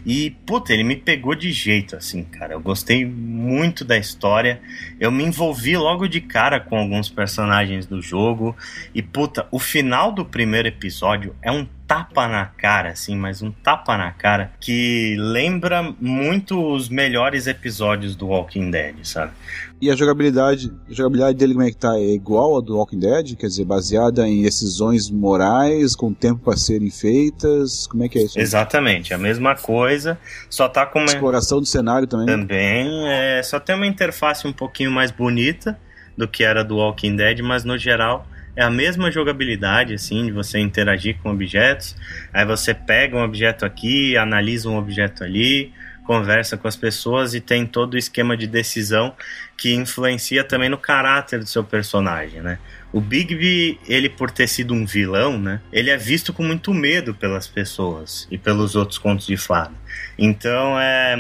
E, 0.05 0.31
puta, 0.45 0.73
ele 0.73 0.83
me 0.83 0.97
pegou 0.97 1.33
de 1.33 1.53
jeito, 1.53 1.95
assim, 1.95 2.25
cara. 2.25 2.55
Eu 2.55 2.61
gostei 2.61 3.07
muito 3.07 3.85
da 3.85 3.97
história. 3.97 4.61
Eu 4.99 5.13
me 5.13 5.23
envolvi 5.23 5.77
logo 5.77 6.09
de 6.09 6.21
cara 6.21 6.59
com 6.59 6.77
alguns 6.77 7.09
personagens 7.09 7.87
do 7.87 8.03
jogo. 8.03 8.57
E, 8.93 9.01
puta, 9.01 9.47
o 9.53 9.61
final 9.61 10.11
do 10.11 10.25
primeiro 10.25 10.67
episódio 10.67 11.37
é 11.41 11.53
um 11.53 11.65
tapa 11.89 12.29
na 12.29 12.45
cara, 12.45 12.91
assim, 12.91 13.17
mas 13.17 13.41
um 13.41 13.51
tapa 13.51 13.97
na 13.97 14.13
cara 14.13 14.53
que 14.61 15.17
lembra 15.19 15.83
muito 15.99 16.63
os 16.63 16.91
melhores 16.91 17.47
episódios 17.47 18.15
do 18.15 18.27
Walking 18.27 18.71
Dead, 18.71 18.95
sabe? 19.05 19.33
E 19.81 19.91
a 19.91 19.97
jogabilidade, 19.97 20.71
a 20.91 20.93
jogabilidade 20.93 21.39
dele 21.39 21.55
como 21.55 21.65
é 21.65 21.71
que 21.71 21.77
tá? 21.79 21.97
É 21.97 22.13
igual 22.13 22.59
a 22.59 22.61
do 22.61 22.77
Walking 22.77 22.99
Dead? 22.99 23.37
Quer 23.37 23.47
dizer, 23.47 23.65
baseada 23.65 24.29
em 24.29 24.43
decisões 24.43 25.09
morais, 25.11 25.97
com 25.97 26.13
tempo 26.13 26.43
para 26.45 26.59
serem 26.59 26.91
feitas? 26.91 27.87
Como 27.87 28.05
é 28.05 28.09
que 28.09 28.19
é 28.19 28.23
isso? 28.23 28.39
Exatamente, 28.39 29.15
a 29.15 29.19
mesma 29.19 29.57
coisa, 29.57 30.19
só 30.51 30.69
tá 30.69 30.85
com 30.85 30.99
uma... 30.99 31.07
Exploração 31.07 31.59
do 31.59 31.67
cenário 31.67 32.07
também. 32.07 32.27
Também, 32.27 33.09
é, 33.09 33.43
só 33.43 33.59
tem 33.59 33.75
uma 33.75 33.87
interface 33.87 34.47
um 34.47 34.53
pouquinho 34.53 34.91
mais 34.91 35.11
bonita 35.11 35.79
do 36.15 36.29
que 36.29 36.45
era 36.45 36.63
do 36.63 36.77
Walking 36.77 37.17
Dead, 37.17 37.41
mas 37.41 37.65
no 37.65 37.79
geral 37.79 38.27
é 38.59 38.63
a 38.65 38.71
mesma 38.71 39.09
jogabilidade, 39.09 39.95
assim, 39.95 40.27
de 40.27 40.33
você 40.33 40.59
interagir 40.59 41.17
com 41.23 41.31
objetos. 41.31 41.95
Aí 42.33 42.45
você 42.45 42.75
pega 42.75 43.17
um 43.17 43.23
objeto 43.23 43.65
aqui, 43.65 44.17
analisa 44.17 44.69
um 44.69 44.77
objeto 44.77 45.23
ali, 45.23 45.73
conversa 46.05 46.57
com 46.57 46.67
as 46.67 46.75
pessoas 46.75 47.35
e 47.35 47.41
tem 47.41 47.65
todo 47.65 47.95
o 47.95 47.97
esquema 47.97 48.37
de 48.37 48.49
decisão 48.49 49.15
que 49.57 49.73
influencia 49.75 50.43
também 50.43 50.69
no 50.69 50.77
caráter 50.77 51.39
do 51.39 51.47
seu 51.47 51.63
personagem, 51.63 52.41
né? 52.41 52.59
O 52.93 53.01
Bigby, 53.01 53.79
ele 53.87 54.09
por 54.09 54.29
ter 54.29 54.49
sido 54.49 54.75
um 54.75 54.85
vilão, 54.85 55.39
né? 55.39 55.61
Ele 55.73 55.91
é 55.91 55.97
visto 55.97 56.33
com 56.33 56.43
muito 56.43 56.75
medo 56.75 57.15
pelas 57.15 57.47
pessoas 57.47 58.27
e 58.29 58.37
pelos 58.37 58.75
outros 58.75 58.99
contos 58.99 59.29
de 59.29 59.37
fada. 59.37 59.75
Então, 60.19 60.77
é 60.81 61.17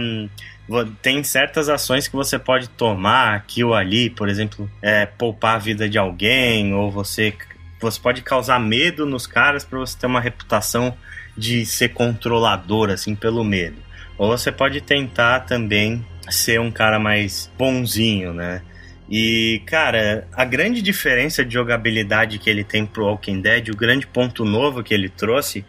tem 1.00 1.22
certas 1.22 1.68
ações 1.68 2.06
que 2.06 2.14
você 2.14 2.38
pode 2.38 2.68
tomar 2.68 3.34
aqui 3.34 3.64
ou 3.64 3.74
ali, 3.74 4.10
por 4.10 4.28
exemplo, 4.28 4.70
é, 4.82 5.06
poupar 5.06 5.56
a 5.56 5.58
vida 5.58 5.88
de 5.88 5.96
alguém, 5.96 6.74
ou 6.74 6.90
você, 6.90 7.34
você 7.80 7.98
pode 7.98 8.22
causar 8.22 8.58
medo 8.60 9.06
nos 9.06 9.26
caras 9.26 9.64
para 9.64 9.78
você 9.78 9.98
ter 9.98 10.06
uma 10.06 10.20
reputação 10.20 10.96
de 11.36 11.64
ser 11.64 11.90
controlador, 11.90 12.90
assim, 12.90 13.14
pelo 13.14 13.42
medo. 13.42 13.76
Ou 14.18 14.28
você 14.28 14.52
pode 14.52 14.80
tentar 14.80 15.40
também 15.40 16.04
ser 16.28 16.60
um 16.60 16.70
cara 16.70 16.98
mais 16.98 17.50
bonzinho, 17.56 18.34
né? 18.34 18.62
E, 19.08 19.62
cara, 19.64 20.28
a 20.34 20.44
grande 20.44 20.82
diferença 20.82 21.42
de 21.42 21.54
jogabilidade 21.54 22.38
que 22.38 22.50
ele 22.50 22.62
tem 22.62 22.84
pro 22.84 23.06
Walking 23.06 23.40
Dead, 23.40 23.70
o 23.70 23.76
grande 23.76 24.06
ponto 24.06 24.44
novo 24.44 24.82
que 24.82 24.92
ele 24.92 25.08
trouxe, 25.08 25.64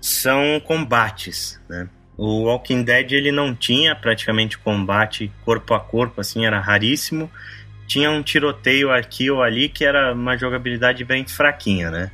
são 0.00 0.58
combates, 0.64 1.60
né? 1.68 1.86
O 2.24 2.44
Walking 2.44 2.84
Dead 2.84 3.10
ele 3.10 3.32
não 3.32 3.52
tinha 3.52 3.96
praticamente 3.96 4.56
combate 4.56 5.32
corpo 5.44 5.74
a 5.74 5.80
corpo, 5.80 6.20
assim, 6.20 6.46
era 6.46 6.60
raríssimo. 6.60 7.28
Tinha 7.84 8.12
um 8.12 8.22
tiroteio 8.22 8.92
aqui 8.92 9.28
ou 9.28 9.42
ali 9.42 9.68
que 9.68 9.84
era 9.84 10.12
uma 10.12 10.36
jogabilidade 10.36 11.04
bem 11.04 11.26
fraquinha, 11.26 11.90
né? 11.90 12.12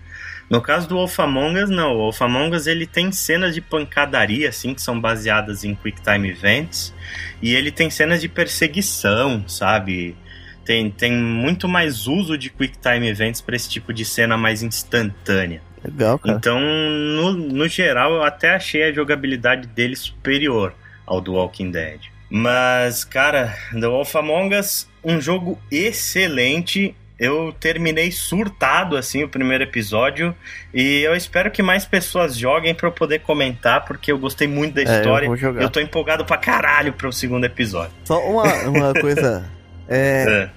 No 0.49 0.63
caso 0.63 0.89
do 0.89 0.95
Wolf 0.95 1.21
Among 1.21 1.63
Us, 1.63 1.69
não. 1.69 1.93
O 1.93 1.99
Wolf 1.99 2.23
Among 2.23 2.57
Us 2.57 2.67
ele 2.67 2.87
tem 2.87 3.13
cenas 3.13 3.55
de 3.55 3.61
pancadaria, 3.61 4.49
assim, 4.49 4.73
que 4.73 4.81
são 4.81 4.99
baseadas 4.99 5.63
em 5.63 5.75
Quick 5.75 6.01
Time 6.01 6.31
Events. 6.31 6.95
E 7.43 7.55
ele 7.55 7.71
tem 7.71 7.91
cenas 7.91 8.23
de 8.23 8.31
perseguição, 8.31 9.47
sabe? 9.47 10.17
Tem, 10.65 10.91
tem 10.91 11.13
muito 11.13 11.69
mais 11.69 12.07
uso 12.07 12.39
de 12.39 12.49
Quick 12.49 12.79
Time 12.79 13.07
Events 13.07 13.43
para 13.43 13.57
esse 13.57 13.69
tipo 13.69 13.93
de 13.93 14.07
cena 14.07 14.39
mais 14.39 14.63
instantânea. 14.63 15.68
Legal, 15.89 16.19
cara. 16.19 16.37
Então, 16.37 16.61
no, 16.61 17.33
no 17.33 17.69
geral, 17.69 18.13
eu 18.13 18.23
até 18.23 18.55
achei 18.55 18.83
a 18.83 18.93
jogabilidade 18.93 19.67
dele 19.69 19.97
superior 19.97 20.75
ao 21.07 21.21
do 21.21 21.33
Walking 21.33 21.71
Dead. 21.71 22.01
Mas, 22.31 23.05
cara, 23.05 23.55
The 23.73 23.87
Wolf 23.87 24.15
Among 24.17 24.55
Us, 24.55 24.87
um 25.03 25.21
jogo 25.21 25.59
excelente. 25.71 26.95
Eu 27.19 27.53
terminei 27.59 28.13
surtado 28.13 28.97
assim 28.97 29.25
o 29.25 29.29
primeiro 29.29 29.65
episódio 29.65 30.33
e 30.73 31.01
eu 31.01 31.17
espero 31.17 31.51
que 31.51 31.63
mais 31.63 31.85
pessoas 31.85 32.37
joguem 32.37 32.73
para 32.73 32.87
eu 32.87 32.93
poder 32.93 33.21
comentar, 33.21 33.85
porque 33.85 34.13
eu 34.13 34.19
gostei 34.19 34.47
muito 34.47 34.75
da 34.75 34.83
história. 34.83 35.27
É, 35.27 35.29
eu, 35.29 35.61
eu 35.63 35.71
tô 35.71 35.81
empolgado 35.81 36.25
pra 36.25 36.37
caralho 36.37 36.93
pro 36.93 37.13
segundo 37.13 37.45
episódio. 37.45 37.91
Só 38.05 38.21
uma, 38.21 38.45
uma 38.69 38.95
coisa. 38.95 39.51
é, 39.89 40.25
é. 40.29 40.51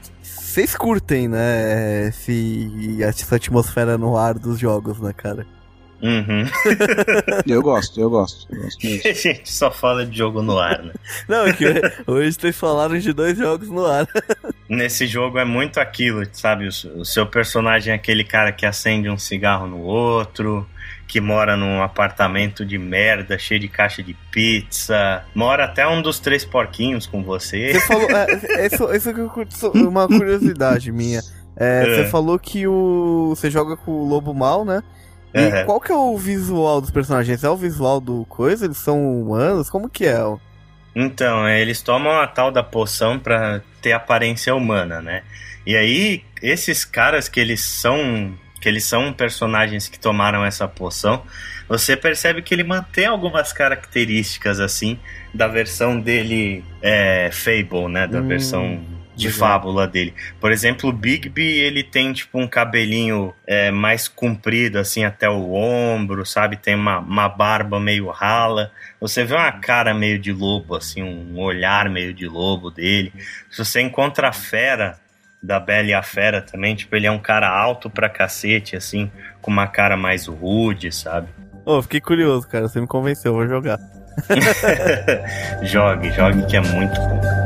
Vocês 0.52 0.76
curtem, 0.76 1.30
né? 1.30 2.10
Esse, 2.10 2.98
essa 3.02 3.38
atmosfera 3.38 3.98
no 3.98 4.18
ar 4.18 4.38
dos 4.38 4.60
jogos, 4.60 5.00
né, 5.00 5.14
cara? 5.16 5.48
Uhum. 6.02 6.44
eu 7.48 7.62
gosto, 7.62 8.02
eu 8.02 8.10
gosto. 8.10 8.54
Eu 8.54 8.64
gosto 8.64 8.86
a 9.08 9.14
gente 9.14 9.50
só 9.50 9.72
fala 9.72 10.06
de 10.06 10.18
jogo 10.18 10.42
no 10.42 10.60
ar, 10.60 10.84
né? 10.84 10.92
Não, 11.26 11.48
é 11.48 11.54
que 11.54 11.64
hoje 12.06 12.34
vocês 12.34 12.58
falaram 12.58 13.00
de 13.00 13.14
dois 13.14 13.38
jogos 13.38 13.70
no 13.70 13.86
ar. 13.86 14.06
Nesse 14.68 15.08
jogo 15.08 15.40
é 15.40 15.46
muito 15.46 15.80
aquilo, 15.80 16.22
sabe? 16.34 16.68
O 16.68 17.06
seu 17.06 17.26
personagem 17.26 17.94
é 17.94 17.96
aquele 17.96 18.26
cara 18.26 18.52
que 18.52 18.66
acende 18.66 19.10
um 19.10 19.18
cigarro 19.18 19.68
no 19.68 19.80
outro, 19.80 20.68
que 21.12 21.20
mora 21.20 21.58
num 21.58 21.84
apartamento 21.84 22.66
de 22.66 22.78
merda, 22.78 23.38
cheio 23.38 23.60
de 23.60 23.68
caixa 23.68 24.02
de 24.02 24.14
pizza. 24.32 25.26
Mora 25.36 25.66
até 25.66 25.86
um 25.86 26.02
dos 26.02 26.20
três 26.20 26.46
porquinhos 26.46 27.06
com 27.06 27.22
você. 27.22 27.74
Você 27.74 27.82
falou. 27.82 28.10
É, 28.10 28.66
isso, 28.68 28.96
isso 28.96 29.10
é 29.10 29.78
uma 29.78 30.08
curiosidade 30.08 30.90
minha. 30.90 31.20
É, 31.58 31.84
é. 31.84 31.86
Você 31.86 32.10
falou 32.10 32.40
que 32.40 32.66
o. 32.66 33.34
Você 33.36 33.52
joga 33.52 33.76
com 33.76 33.92
o 33.92 34.08
Lobo 34.08 34.34
Mal, 34.34 34.64
né? 34.64 34.82
E 35.34 35.42
uhum. 35.42 35.66
qual 35.66 35.82
que 35.82 35.92
é 35.92 35.96
o 35.96 36.18
visual 36.18 36.80
dos 36.80 36.92
personagens? 36.92 37.44
É 37.44 37.50
o 37.50 37.58
visual 37.58 38.00
do 38.00 38.26
coisa? 38.30 38.64
Eles 38.64 38.78
são 38.78 39.22
humanos? 39.22 39.70
Como 39.70 39.90
que 39.90 40.06
é? 40.06 40.18
Então, 40.96 41.46
é, 41.46 41.60
eles 41.60 41.82
tomam 41.82 42.22
a 42.22 42.26
tal 42.26 42.54
da 42.54 42.64
poção 42.64 43.20
pra 43.20 43.60
ter 43.82 43.92
aparência 43.92 44.56
humana, 44.56 45.02
né? 45.02 45.24
E 45.66 45.76
aí, 45.76 46.24
esses 46.42 46.86
caras 46.86 47.28
que 47.28 47.40
eles 47.42 47.60
são 47.60 48.34
que 48.62 48.70
eles 48.70 48.86
são 48.86 49.12
personagens 49.12 49.90
que 49.90 50.00
tomaram 50.00 50.46
essa 50.46 50.68
poção, 50.68 51.24
você 51.68 51.98
percebe 51.98 52.42
que 52.44 52.54
ele 52.54 52.64
mantém 52.64 53.08
algumas 53.08 53.52
características 53.52 54.60
assim 54.60 55.00
da 55.34 55.48
versão 55.48 56.00
dele 56.00 56.64
é, 56.82 57.30
Fable, 57.32 57.88
né? 57.90 58.08
Da 58.08 58.20
hum, 58.20 58.28
versão 58.28 58.86
de 59.16 59.28
legal. 59.28 59.40
fábula 59.40 59.88
dele. 59.88 60.14
Por 60.40 60.52
exemplo, 60.52 60.90
o 60.90 60.94
Bigby, 60.94 61.60
ele 61.60 61.84
tem 61.84 62.14
tipo 62.14 62.40
um 62.40 62.48
cabelinho 62.48 63.34
é, 63.46 63.72
mais 63.72 64.08
comprido, 64.08 64.78
assim, 64.78 65.04
até 65.04 65.30
o 65.30 65.54
ombro, 65.54 66.26
sabe? 66.26 66.56
Tem 66.56 66.76
uma, 66.76 67.00
uma 67.00 67.28
barba 67.28 67.80
meio 67.80 68.10
rala. 68.10 68.72
Você 69.00 69.24
vê 69.24 69.36
uma 69.36 69.52
cara 69.52 69.94
meio 69.94 70.18
de 70.20 70.32
lobo, 70.32 70.76
assim, 70.76 71.02
um 71.02 71.40
olhar 71.40 71.90
meio 71.90 72.14
de 72.14 72.28
lobo 72.28 72.70
dele. 72.70 73.12
Se 73.50 73.64
você 73.64 73.82
encontra 73.82 74.30
a 74.30 74.34
fera, 74.34 75.00
da 75.42 75.60
Bela 75.60 75.88
e 75.88 75.94
a 75.94 76.04
Fera 76.04 76.42
também, 76.42 76.76
tipo, 76.76 76.96
ele 76.96 77.08
é 77.08 77.12
um 77.12 77.20
cara 77.20 77.50
alto 77.50 77.90
pra 77.90 78.10
cacete, 78.10 78.76
assim, 78.76 79.12
com 79.42 79.50
uma 79.50 79.68
cara 79.68 79.98
mais 79.98 80.28
rude, 80.28 80.92
sabe? 80.92 81.30
Ô, 81.66 81.78
oh, 81.78 81.82
fiquei 81.82 82.02
curioso, 82.02 82.48
cara, 82.48 82.68
você 82.68 82.80
me 82.80 82.88
convenceu, 82.88 83.34
vou 83.34 83.48
jogar. 83.48 83.80
jogue, 85.64 86.12
jogue 86.12 86.46
que 86.46 86.58
é 86.58 86.62
muito 86.62 87.00
bom. 87.00 87.41